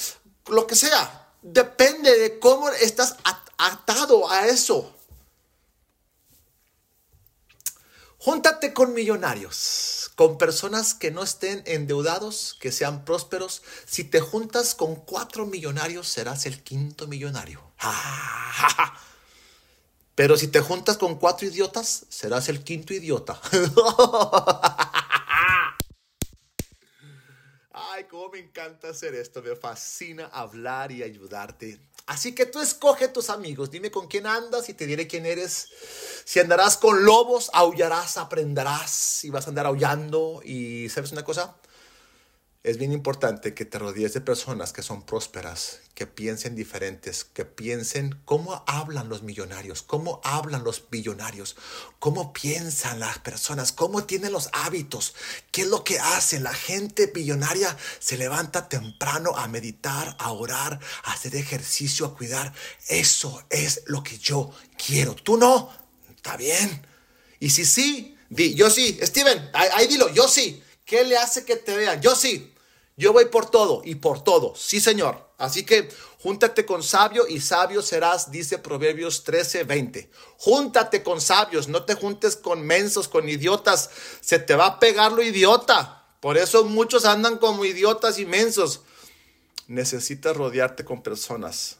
[0.47, 1.29] lo que sea.
[1.43, 3.17] Depende de cómo estás
[3.59, 4.91] atado a eso.
[8.17, 13.61] Júntate con millonarios, con personas que no estén endeudados, que sean prósperos.
[13.85, 17.61] Si te juntas con cuatro millonarios, serás el quinto millonario.
[20.15, 23.39] Pero si te juntas con cuatro idiotas, serás el quinto idiota.
[27.71, 29.41] Ay, cómo me encanta hacer esto.
[29.41, 31.81] Me fascina hablar y ayudarte.
[32.05, 33.71] Así que tú escoge tus amigos.
[33.71, 35.67] Dime con quién andas y te diré quién eres.
[36.23, 40.41] Si andarás con lobos, aullarás, aprenderás y vas a andar aullando.
[40.45, 41.57] Y sabes una cosa,
[42.65, 47.45] es bien importante que te rodees de personas que son prósperas, que piensen diferentes, que
[47.45, 51.55] piensen cómo hablan los millonarios, cómo hablan los billonarios,
[51.99, 55.13] cómo piensan las personas, cómo tienen los hábitos,
[55.51, 56.41] qué es lo que hacen.
[56.41, 62.51] La gente billonaria se levanta temprano a meditar, a orar, a hacer ejercicio, a cuidar.
[62.87, 64.49] Eso es lo que yo
[64.83, 65.13] quiero.
[65.13, 65.69] Tú no,
[66.15, 66.83] está bien.
[67.39, 70.63] Y si sí, di, yo sí, Steven, ahí dilo, yo sí.
[70.83, 72.01] ¿Qué le hace que te vean?
[72.01, 72.54] Yo sí.
[72.97, 74.53] Yo voy por todo y por todo.
[74.55, 75.25] Sí, Señor.
[75.37, 75.89] Así que
[76.21, 80.09] júntate con sabio y sabio serás, dice Proverbios 13, 20.
[80.37, 83.89] Júntate con sabios, no te juntes con mensos, con idiotas.
[84.21, 86.05] Se te va a pegar lo idiota.
[86.21, 88.81] Por eso muchos andan como idiotas y mensos.
[89.67, 91.77] Necesitas rodearte con personas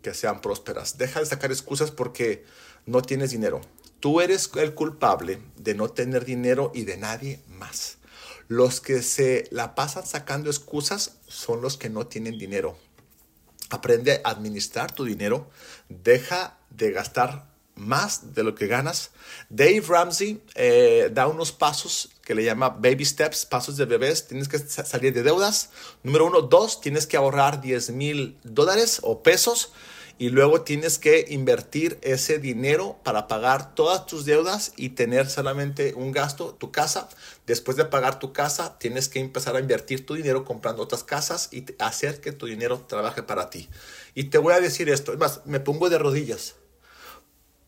[0.00, 0.96] que sean prósperas.
[0.96, 2.46] Deja de sacar excusas porque
[2.86, 3.60] no tienes dinero.
[4.00, 7.98] Tú eres el culpable de no tener dinero y de nadie más.
[8.48, 12.76] Los que se la pasan sacando excusas son los que no tienen dinero.
[13.70, 15.50] Aprende a administrar tu dinero.
[15.88, 19.10] Deja de gastar más de lo que ganas.
[19.48, 24.28] Dave Ramsey eh, da unos pasos que le llama baby steps, pasos de bebés.
[24.28, 25.70] Tienes que salir de deudas.
[26.02, 26.42] Número uno.
[26.42, 29.72] Dos, tienes que ahorrar 10 mil dólares o pesos
[30.18, 35.92] y luego tienes que invertir ese dinero para pagar todas tus deudas y tener solamente
[35.94, 37.08] un gasto, tu casa.
[37.46, 41.50] Después de pagar tu casa, tienes que empezar a invertir tu dinero comprando otras casas
[41.52, 43.68] y hacer que tu dinero trabaje para ti.
[44.14, 46.54] Y te voy a decir esto, es más, me pongo de rodillas.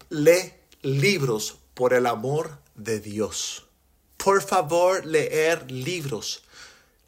[0.08, 3.66] Lee libros por el amor de Dios.
[4.16, 6.42] Por favor, leer libros.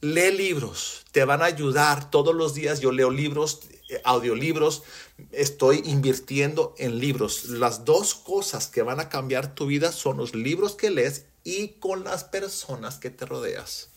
[0.02, 2.10] Lee libros, te van a ayudar.
[2.10, 3.60] Todos los días yo leo libros,
[4.04, 4.82] audiolibros,
[5.32, 7.46] estoy invirtiendo en libros.
[7.46, 11.68] Las dos cosas que van a cambiar tu vida son los libros que lees y
[11.80, 13.90] con las personas que te rodeas.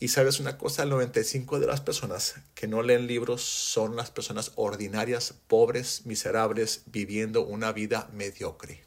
[0.00, 4.10] Y sabes una cosa, el 95 de las personas que no leen libros son las
[4.10, 8.82] personas ordinarias, pobres, miserables, viviendo una vida mediocre.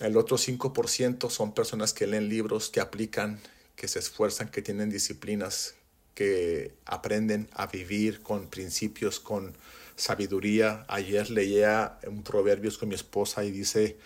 [0.00, 3.40] El otro 5% son personas que leen libros, que aplican,
[3.76, 5.74] que se esfuerzan, que tienen disciplinas,
[6.18, 9.56] que aprenden a vivir con principios, con
[9.94, 10.84] sabiduría.
[10.88, 13.98] Ayer leía un proverbios con mi esposa y dice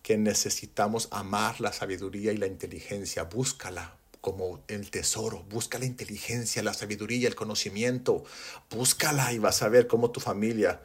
[0.00, 3.24] que necesitamos amar la sabiduría y la inteligencia.
[3.24, 5.42] Búscala como el tesoro.
[5.50, 8.22] Busca la inteligencia, la sabiduría, el conocimiento.
[8.70, 10.80] Búscala y vas a ver cómo tu familia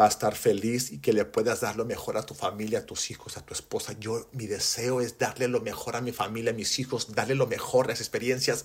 [0.00, 2.86] va a estar feliz y que le puedas dar lo mejor a tu familia, a
[2.86, 3.94] tus hijos, a tu esposa.
[4.00, 7.46] Yo, mi deseo es darle lo mejor a mi familia, a mis hijos, darle lo
[7.46, 8.64] mejor, las experiencias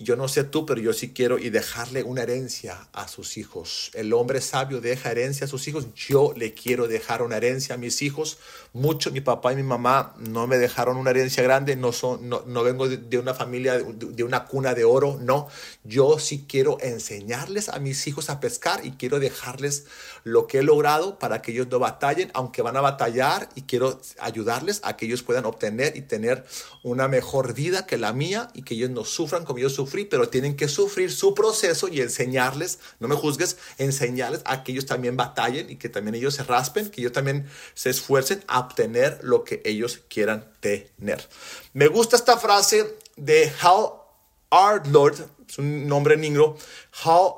[0.00, 3.90] yo no sé tú, pero yo sí quiero y dejarle una herencia a sus hijos.
[3.94, 5.88] El hombre sabio deja herencia a sus hijos.
[5.96, 8.38] Yo le quiero dejar una herencia a mis hijos.
[8.72, 11.74] Mucho, mi papá y mi mamá no me dejaron una herencia grande.
[11.74, 15.18] No, son, no, no vengo de, una familia, de, una cuna de oro.
[15.20, 15.48] No,
[15.82, 19.86] yo sí quiero enseñarles a mis hijos a pescar y quiero dejarles
[20.22, 24.00] lo que he logrado para que ellos no batallen, aunque van a batallar y quiero
[24.20, 26.46] ayudarles a que ellos puedan obtener y tener
[26.84, 30.28] una mejor vida que la mía y que ellos no sufran como yo sufro pero
[30.28, 35.16] tienen que sufrir su proceso y enseñarles, no me juzgues, enseñarles a que ellos también
[35.16, 39.44] batallen y que también ellos se raspen, que ellos también se esfuercen a obtener lo
[39.44, 41.28] que ellos quieran tener.
[41.72, 45.16] Me gusta esta frase de Hal Lord,
[45.48, 46.56] es un nombre negro,
[47.04, 47.32] Hal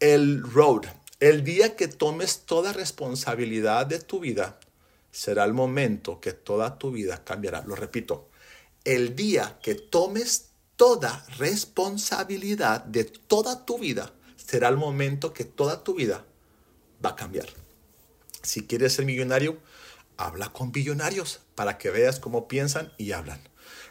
[0.00, 0.86] el Road.
[1.20, 4.60] El día que tomes toda responsabilidad de tu vida,
[5.10, 7.64] será el momento que toda tu vida cambiará.
[7.66, 8.28] Lo repito,
[8.84, 10.47] el día que tomes
[10.78, 16.24] toda responsabilidad de toda tu vida, será el momento que toda tu vida
[17.04, 17.48] va a cambiar.
[18.42, 19.58] Si quieres ser millonario,
[20.16, 23.40] habla con billonarios para que veas cómo piensan y hablan.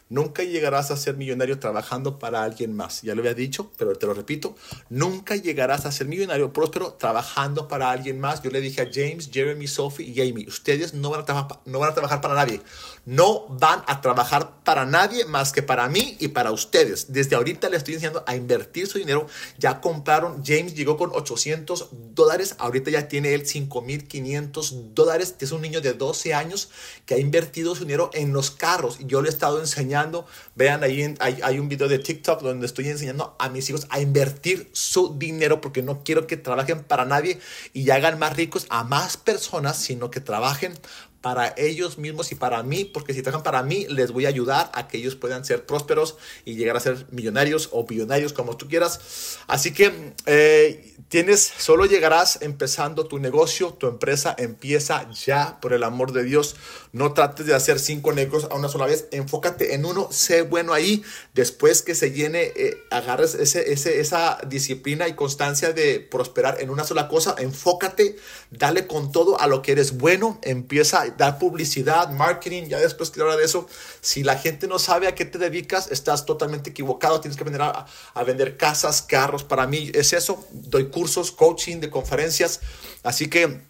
[0.09, 3.01] Nunca llegarás a ser millonario trabajando para alguien más.
[3.01, 4.55] Ya lo había dicho, pero te lo repito.
[4.89, 8.41] Nunca llegarás a ser millonario próspero trabajando para alguien más.
[8.41, 11.91] Yo le dije a James, Jeremy, Sophie y Amy, ustedes no van, a no van
[11.91, 12.61] a trabajar para nadie.
[13.08, 17.14] No van a trabajar para nadie más que para mí y para ustedes.
[17.14, 19.28] Desde ahorita le estoy enseñando a invertir su dinero.
[19.58, 22.55] Ya compraron, James llegó con 800 dólares.
[22.58, 25.36] Ahorita ya tiene él 5.500 dólares.
[25.39, 26.70] Es un niño de 12 años
[27.05, 28.97] que ha invertido su dinero en los carros.
[28.99, 33.36] Yo le he estado enseñando Vean, ahí hay, un video de TikTok donde estoy enseñando
[33.39, 37.39] a mis hijos a invertir su dinero porque no quiero que trabajen para nadie
[37.74, 40.74] y hagan más ricos a más personas, sino que trabajen
[41.22, 44.70] para ellos mismos y para mí, porque si trabajan para mí, les voy a ayudar
[44.74, 48.68] a que ellos puedan ser prósperos y llegar a ser millonarios o billonarios, como tú
[48.68, 49.38] quieras.
[49.47, 55.84] Así que eh, tienes, solo llegarás empezando tu negocio, tu empresa empieza ya, por el
[55.84, 56.55] amor de Dios.
[56.91, 60.74] No trates de hacer cinco negocios a una sola vez, enfócate en uno, sé bueno
[60.74, 61.03] ahí.
[61.34, 66.70] Después que se llene, eh, agarres ese, ese, esa disciplina y constancia de prosperar en
[66.70, 68.18] una sola cosa, enfócate,
[68.51, 73.22] dale con todo a lo que eres bueno, empieza dar publicidad, marketing, ya después que
[73.22, 73.68] hablar de eso.
[74.01, 77.62] Si la gente no sabe a qué te dedicas, estás totalmente equivocado, tienes que vender
[77.62, 82.62] a, a vender casas, carros, para mí es eso, doy cursos, coaching, de conferencias.
[83.03, 83.62] Así que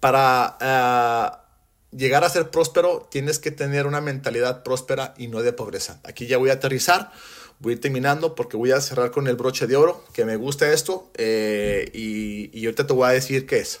[0.00, 5.52] para uh, llegar a ser próspero tienes que tener una mentalidad próspera y no de
[5.52, 6.00] pobreza.
[6.04, 7.12] Aquí ya voy a aterrizar.
[7.60, 11.08] Voy terminando porque voy a cerrar con el broche de oro, que me gusta esto,
[11.14, 13.80] eh, y, y ahorita te voy a decir qué es.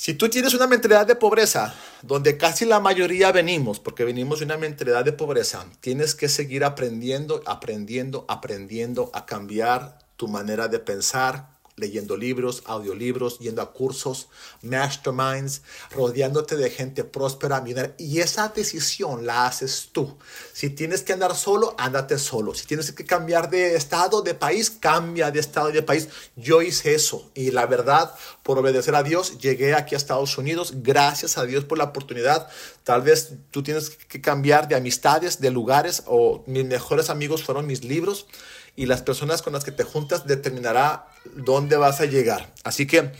[0.00, 4.46] Si tú tienes una mentalidad de pobreza, donde casi la mayoría venimos, porque venimos de
[4.46, 10.78] una mentalidad de pobreza, tienes que seguir aprendiendo, aprendiendo, aprendiendo a cambiar tu manera de
[10.78, 14.28] pensar, leyendo libros, audiolibros, yendo a cursos,
[14.62, 17.64] masterminds, rodeándote de gente próspera,
[17.98, 20.16] y esa decisión la haces tú.
[20.52, 22.54] Si tienes que andar solo, ándate solo.
[22.54, 26.08] Si tienes que cambiar de estado, de país, cambia de estado y de país.
[26.36, 28.14] Yo hice eso y la verdad,
[28.50, 30.72] por obedecer a Dios, llegué aquí a Estados Unidos.
[30.82, 32.48] Gracias a Dios por la oportunidad.
[32.82, 37.68] Tal vez tú tienes que cambiar de amistades, de lugares, o mis mejores amigos fueron
[37.68, 38.26] mis libros
[38.74, 42.52] y las personas con las que te juntas determinará dónde vas a llegar.
[42.64, 43.12] Así que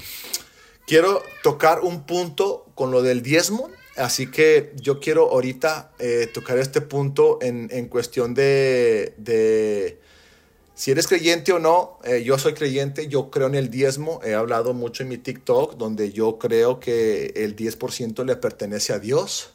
[0.84, 3.70] quiero tocar un punto con lo del diezmo.
[3.96, 10.00] Así que yo quiero ahorita eh, tocar este punto en, en cuestión de, de,
[10.80, 11.98] si eres creyente o no.
[12.04, 14.18] Eh, yo soy creyente, yo creo en el diezmo.
[14.24, 18.98] He hablado mucho en mi TikTok donde yo creo que el 10% le pertenece a
[18.98, 19.50] Dios.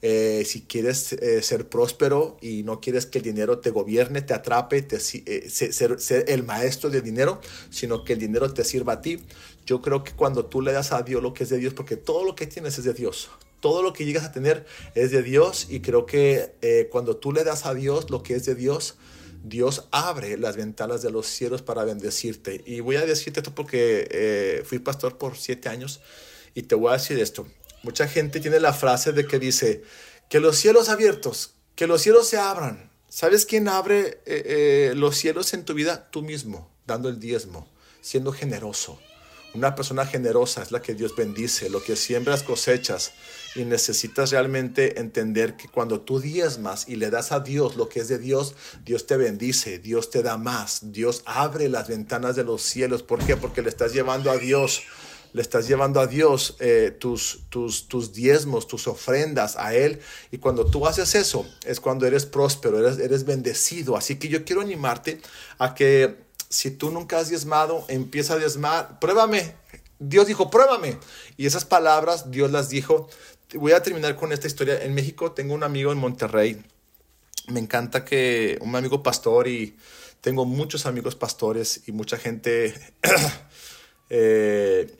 [0.00, 4.32] Eh, si quieres eh, ser próspero y no quieres que el dinero te gobierne, te
[4.32, 8.94] atrape, te, eh, ser, ser, el maestro del dinero, sino que el dinero te sirva
[8.94, 9.20] a ti.
[9.66, 11.98] Yo creo que cuando tú le das a Dios lo que es de Dios, porque
[11.98, 13.28] todo lo que tienes es de Dios,
[13.60, 14.64] todo lo que llegas a tener
[14.94, 18.46] es de Dios y creo que cuando tú le das a Dios lo que es
[18.46, 18.96] de Dios,
[19.42, 22.62] Dios abre las ventanas de los cielos para bendecirte.
[22.66, 26.00] Y voy a decirte esto porque fui pastor por siete años
[26.54, 27.46] y te voy a decir esto.
[27.82, 29.82] Mucha gente tiene la frase de que dice,
[30.30, 32.90] que los cielos abiertos, que los cielos se abran.
[33.08, 36.08] ¿Sabes quién abre eh, eh, los cielos en tu vida?
[36.10, 37.68] Tú mismo, dando el diezmo,
[38.00, 39.00] siendo generoso.
[39.52, 43.12] Una persona generosa es la que Dios bendice, lo que siembras cosechas
[43.56, 48.00] y necesitas realmente entender que cuando tú diezmas y le das a Dios lo que
[48.00, 52.44] es de Dios, Dios te bendice, Dios te da más, Dios abre las ventanas de
[52.44, 53.02] los cielos.
[53.02, 53.36] ¿Por qué?
[53.36, 54.82] Porque le estás llevando a Dios
[55.32, 60.00] le estás llevando a Dios eh, tus, tus, tus diezmos, tus ofrendas a Él.
[60.32, 63.96] Y cuando tú haces eso, es cuando eres próspero, eres, eres bendecido.
[63.96, 65.20] Así que yo quiero animarte
[65.58, 68.98] a que si tú nunca has diezmado, empieza a diezmar.
[68.98, 69.54] Pruébame.
[70.00, 70.98] Dios dijo, pruébame.
[71.36, 73.08] Y esas palabras Dios las dijo.
[73.54, 74.82] Voy a terminar con esta historia.
[74.82, 76.60] En México tengo un amigo en Monterrey.
[77.48, 79.76] Me encanta que un amigo pastor y
[80.20, 82.74] tengo muchos amigos pastores y mucha gente
[84.10, 84.92] eh,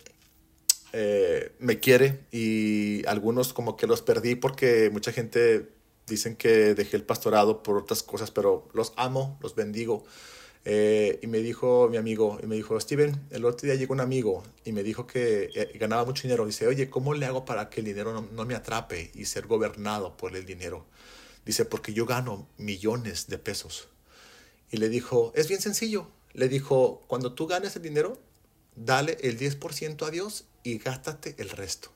[0.92, 5.68] eh, me quiere y algunos como que los perdí porque mucha gente
[6.06, 10.04] dicen que dejé el pastorado por otras cosas, pero los amo, los bendigo.
[10.64, 14.00] Eh, y me dijo mi amigo, y me dijo, Steven, el otro día llegó un
[14.00, 16.46] amigo y me dijo que eh, ganaba mucho dinero.
[16.46, 19.46] Dice, oye, ¿cómo le hago para que el dinero no, no, me atrape y ser
[19.46, 20.84] gobernado por el dinero?
[21.46, 23.88] Dice, porque yo gano millones de pesos.
[24.70, 26.08] Y le dijo, es bien sencillo.
[26.32, 28.20] Le dijo, cuando tú ganes el dinero,
[28.76, 31.90] dale el 10% a Dios y gástate el resto.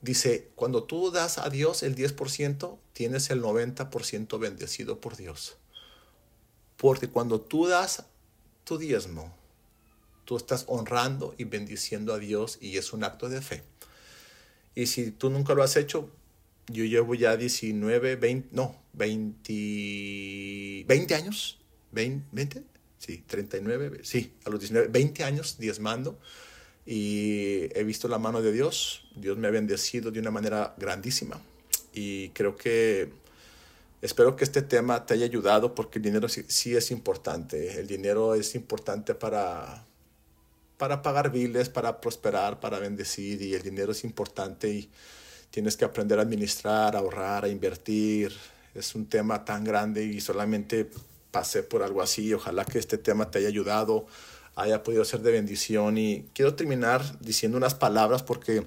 [0.00, 5.56] Dice, cuando tú das a Dios el 10%, tienes el 90% bendecido por Dios.
[6.76, 8.04] Porque cuando tú das
[8.64, 9.34] tu diezmo,
[10.24, 13.62] tú estás honrando y bendiciendo a Dios y es un acto de fe.
[14.74, 16.10] Y si tú nunca lo has hecho,
[16.68, 21.58] yo llevo ya 19, 20, no, 20, 20 años,
[21.92, 22.62] 20, 20,
[22.98, 26.18] sí, 39, sí, a los 19, 20 años diezmando
[26.84, 29.08] y he visto la mano de Dios.
[29.14, 31.40] Dios me ha bendecido de una manera grandísima
[31.92, 33.10] y creo que
[34.02, 37.78] espero que este tema te haya ayudado porque el dinero sí, es importante.
[37.78, 39.84] El dinero es importante para,
[40.76, 44.90] para pagar biles, para prosperar, para bendecir y el dinero es importante y
[45.50, 48.32] tienes que aprender a administrar, a ahorrar, a invertir.
[48.74, 50.90] Es un tema tan grande y solamente
[51.30, 52.32] pasé por algo así.
[52.34, 54.06] Ojalá que este tema te haya ayudado
[54.56, 55.98] haya podido ser de bendición.
[55.98, 58.66] Y quiero terminar diciendo unas palabras porque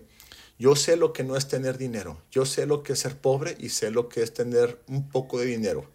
[0.59, 2.21] Yo sé lo que no es tener dinero.
[2.31, 5.39] Yo sé lo que es ser pobre y sé lo que es tener un poco
[5.39, 5.89] de dinero.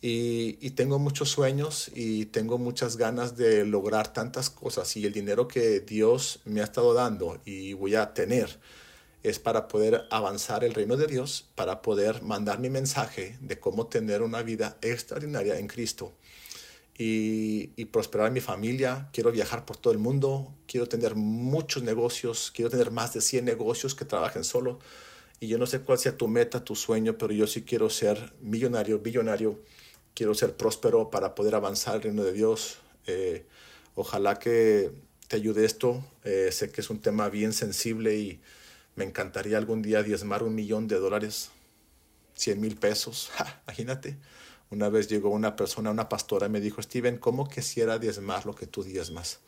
[0.00, 5.48] Y, tengo muchos sueños y tengo muchas ganas de lograr tantas cosas y el dinero
[5.48, 8.60] que Dios me ha estado dando y voy a tener
[9.24, 13.88] es para poder avanzar el reino de Dios, para poder mandar mi mensaje de cómo
[13.88, 16.12] tener una vida extraordinaria en Cristo
[16.98, 19.08] y, prosperar mi familia.
[19.12, 23.44] Quiero viajar por todo el mundo, quiero tener muchos negocios, quiero tener más de 100
[23.44, 24.80] negocios que trabajen solo.
[25.40, 28.34] Y yo no sé cuál sea tu meta, tu sueño, pero yo sí quiero ser
[28.40, 29.62] millonario, billonario
[30.14, 32.78] quiero ser próspero para poder avanzar el reino de Dios.
[33.06, 33.46] Eh,
[33.94, 34.90] ojalá que
[35.28, 36.04] te ayude esto.
[36.24, 38.40] Eh, sé que es un tema bien sensible y
[38.96, 41.50] me encantaría algún día diezmar un millón de dólares,
[42.34, 43.30] 100 mil pesos.
[43.68, 44.16] imagínate.
[44.70, 48.54] Una vez llegó una persona, una pastora, y me dijo, Steven, ¿cómo quisiera diezmar lo
[48.54, 49.40] que tú diezmas?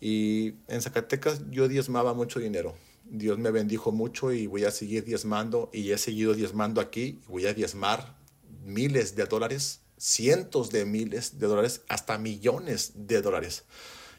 [0.00, 2.74] Y en Zacatecas yo diezmaba mucho dinero.
[3.04, 7.20] Dios me bendijo mucho y voy a seguir diezmando y he seguido diezmando aquí.
[7.28, 8.16] Voy a diezmar
[8.64, 13.64] miles de dólares cientos de miles de dólares, hasta millones de dólares.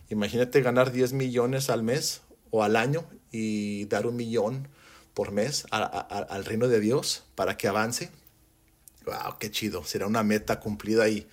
[0.10, 2.22] Imagínate ganar 10 millones al mes
[2.52, 4.68] o al año y dar un millón
[5.14, 8.12] por mes al reino de Dios para que avance.
[9.10, 9.38] ¡Wow!
[9.40, 9.84] ¡Qué chido!
[9.84, 11.28] Será una meta cumplida ahí.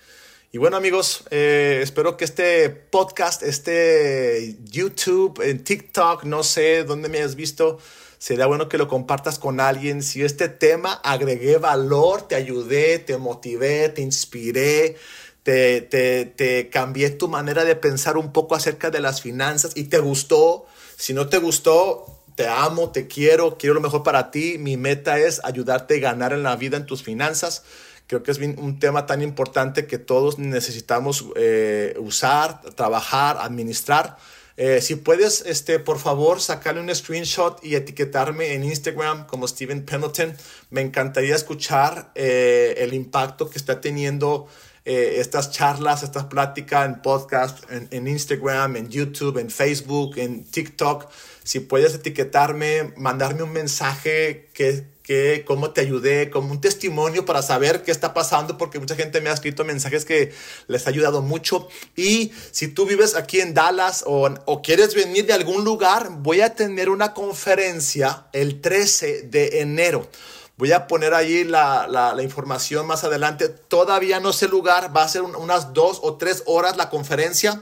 [0.51, 7.07] Y bueno amigos, eh, espero que este podcast, este YouTube, en TikTok, no sé dónde
[7.07, 7.77] me hayas visto,
[8.17, 10.01] Sería bueno que lo compartas con alguien.
[10.01, 14.97] Si este tema agregué valor, te ayudé, te motivé, te inspiré,
[15.43, 19.99] te, te cambié tu manera de pensar un poco acerca de las finanzas y te
[19.99, 20.65] gustó.
[20.95, 24.57] Si no te gustó, te amo, te quiero, quiero lo mejor para ti.
[24.59, 27.63] Mi meta es ayudarte a ganar en la vida, en tus finanzas.
[28.05, 34.17] Creo que es un tema tan importante que todos necesitamos eh, usar, trabajar, administrar.
[34.55, 39.83] Eh, si puedes, este, por favor, sacarle un screenshot y etiquetarme en Instagram como Steven
[39.83, 40.37] Pendleton.
[40.69, 44.47] Me encantaría escuchar eh, el impacto que está teniendo
[44.89, 51.09] eh, estas charlas, estas pláticas en podcast, en, Instagram, en YouTube, en Facebook, en TikTok.
[51.43, 57.41] Si puedes etiquetarme, mandarme un mensaje que que cómo te ayudé, como un testimonio para
[57.41, 60.33] saber qué está pasando, porque mucha gente me ha escrito mensajes que
[60.67, 61.69] les ha ayudado mucho.
[61.95, 66.41] Y si tú vives aquí en Dallas o, o quieres venir de algún lugar, voy
[66.41, 70.09] a tener una conferencia el 13 de enero.
[70.57, 73.47] Voy a poner ahí la, la, la, información más adelante.
[73.47, 77.61] Todavía no sé lugar, va a ser unas dos o tres horas la conferencia.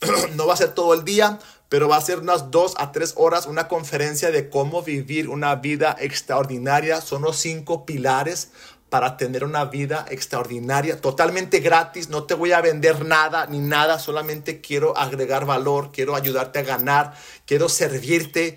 [0.36, 3.14] no va a ser todo el día, pero va a ser unas dos a tres
[3.16, 7.00] horas una conferencia de cómo vivir una vida extraordinaria.
[7.00, 8.50] Son los cinco pilares
[8.90, 12.08] para tener una vida extraordinaria, totalmente gratis.
[12.08, 16.62] No te voy a vender nada ni nada, solamente quiero agregar valor, quiero ayudarte a
[16.62, 18.56] ganar, quiero servirte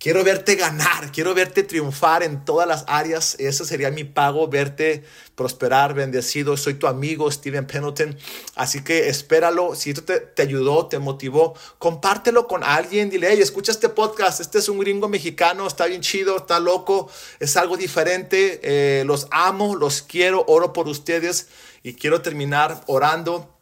[0.00, 3.36] Quiero verte ganar, quiero verte triunfar en todas las áreas.
[3.38, 6.56] Ese sería mi pago, verte prosperar, bendecido.
[6.56, 8.16] Soy tu amigo Steven Pendleton.
[8.54, 9.74] Así que espéralo.
[9.74, 13.10] Si esto te, ayudó, te motivó, compártelo con alguien.
[13.10, 14.40] Dile, hey, escucha este podcast.
[14.40, 18.58] Este es un gringo mexicano, está bien chido, está loco, es algo diferente.
[18.62, 21.48] Eh, los amo, los quiero, oro por ustedes
[21.82, 23.59] y quiero terminar orando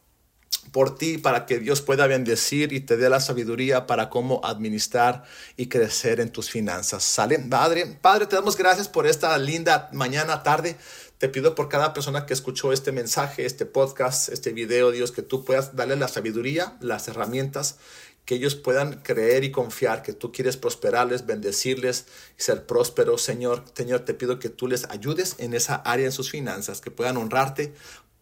[0.71, 5.23] por ti para que Dios pueda bendecir y te dé la sabiduría para cómo administrar
[5.57, 7.03] y crecer en tus finanzas.
[7.03, 7.39] ¿Sale?
[7.39, 10.75] Padre, Padre, te damos gracias por esta linda mañana, tarde.
[11.17, 15.21] Te pido por cada persona que escuchó este mensaje, este podcast, este video, Dios, que
[15.21, 17.77] tú puedas darle la sabiduría, las herramientas,
[18.23, 22.05] que ellos puedan creer y confiar que tú quieres prosperarles, bendecirles
[22.37, 23.65] y ser prósperos, Señor.
[23.73, 27.17] Señor, te pido que tú les ayudes en esa área en sus finanzas, que puedan
[27.17, 27.73] honrarte,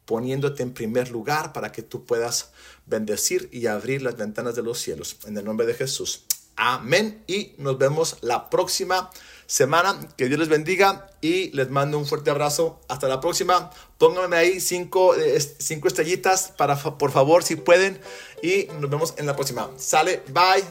[0.08, 2.51] poniéndote en primer lugar para que tú puedas
[2.88, 5.18] bendecir y abrir las ventanas de los cielos.
[5.28, 6.24] En el nombre de Jesús.
[6.55, 7.22] Amén.
[7.28, 9.12] Y nos vemos la próxima
[9.45, 9.99] semana.
[10.18, 12.80] Que Dios les bendiga y les mando un fuerte abrazo.
[12.88, 13.70] Hasta la próxima.
[13.97, 17.99] Pónganme ahí cinco, eh, cinco estrellitas para, por favor, si pueden.
[18.41, 19.70] Y nos vemos en la próxima.
[19.78, 20.24] Sale.
[20.30, 20.64] Bye.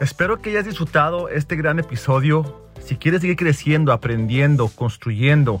[0.00, 2.62] Espero que hayas disfrutado este gran episodio.
[2.86, 5.60] Si quieres seguir creciendo, aprendiendo, construyendo,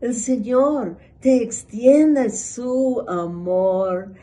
[0.00, 4.14] el Señor te extiende su amor.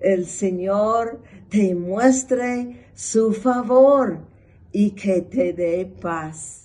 [0.00, 4.18] El Señor te muestre su favor
[4.72, 6.63] y que te dé paz.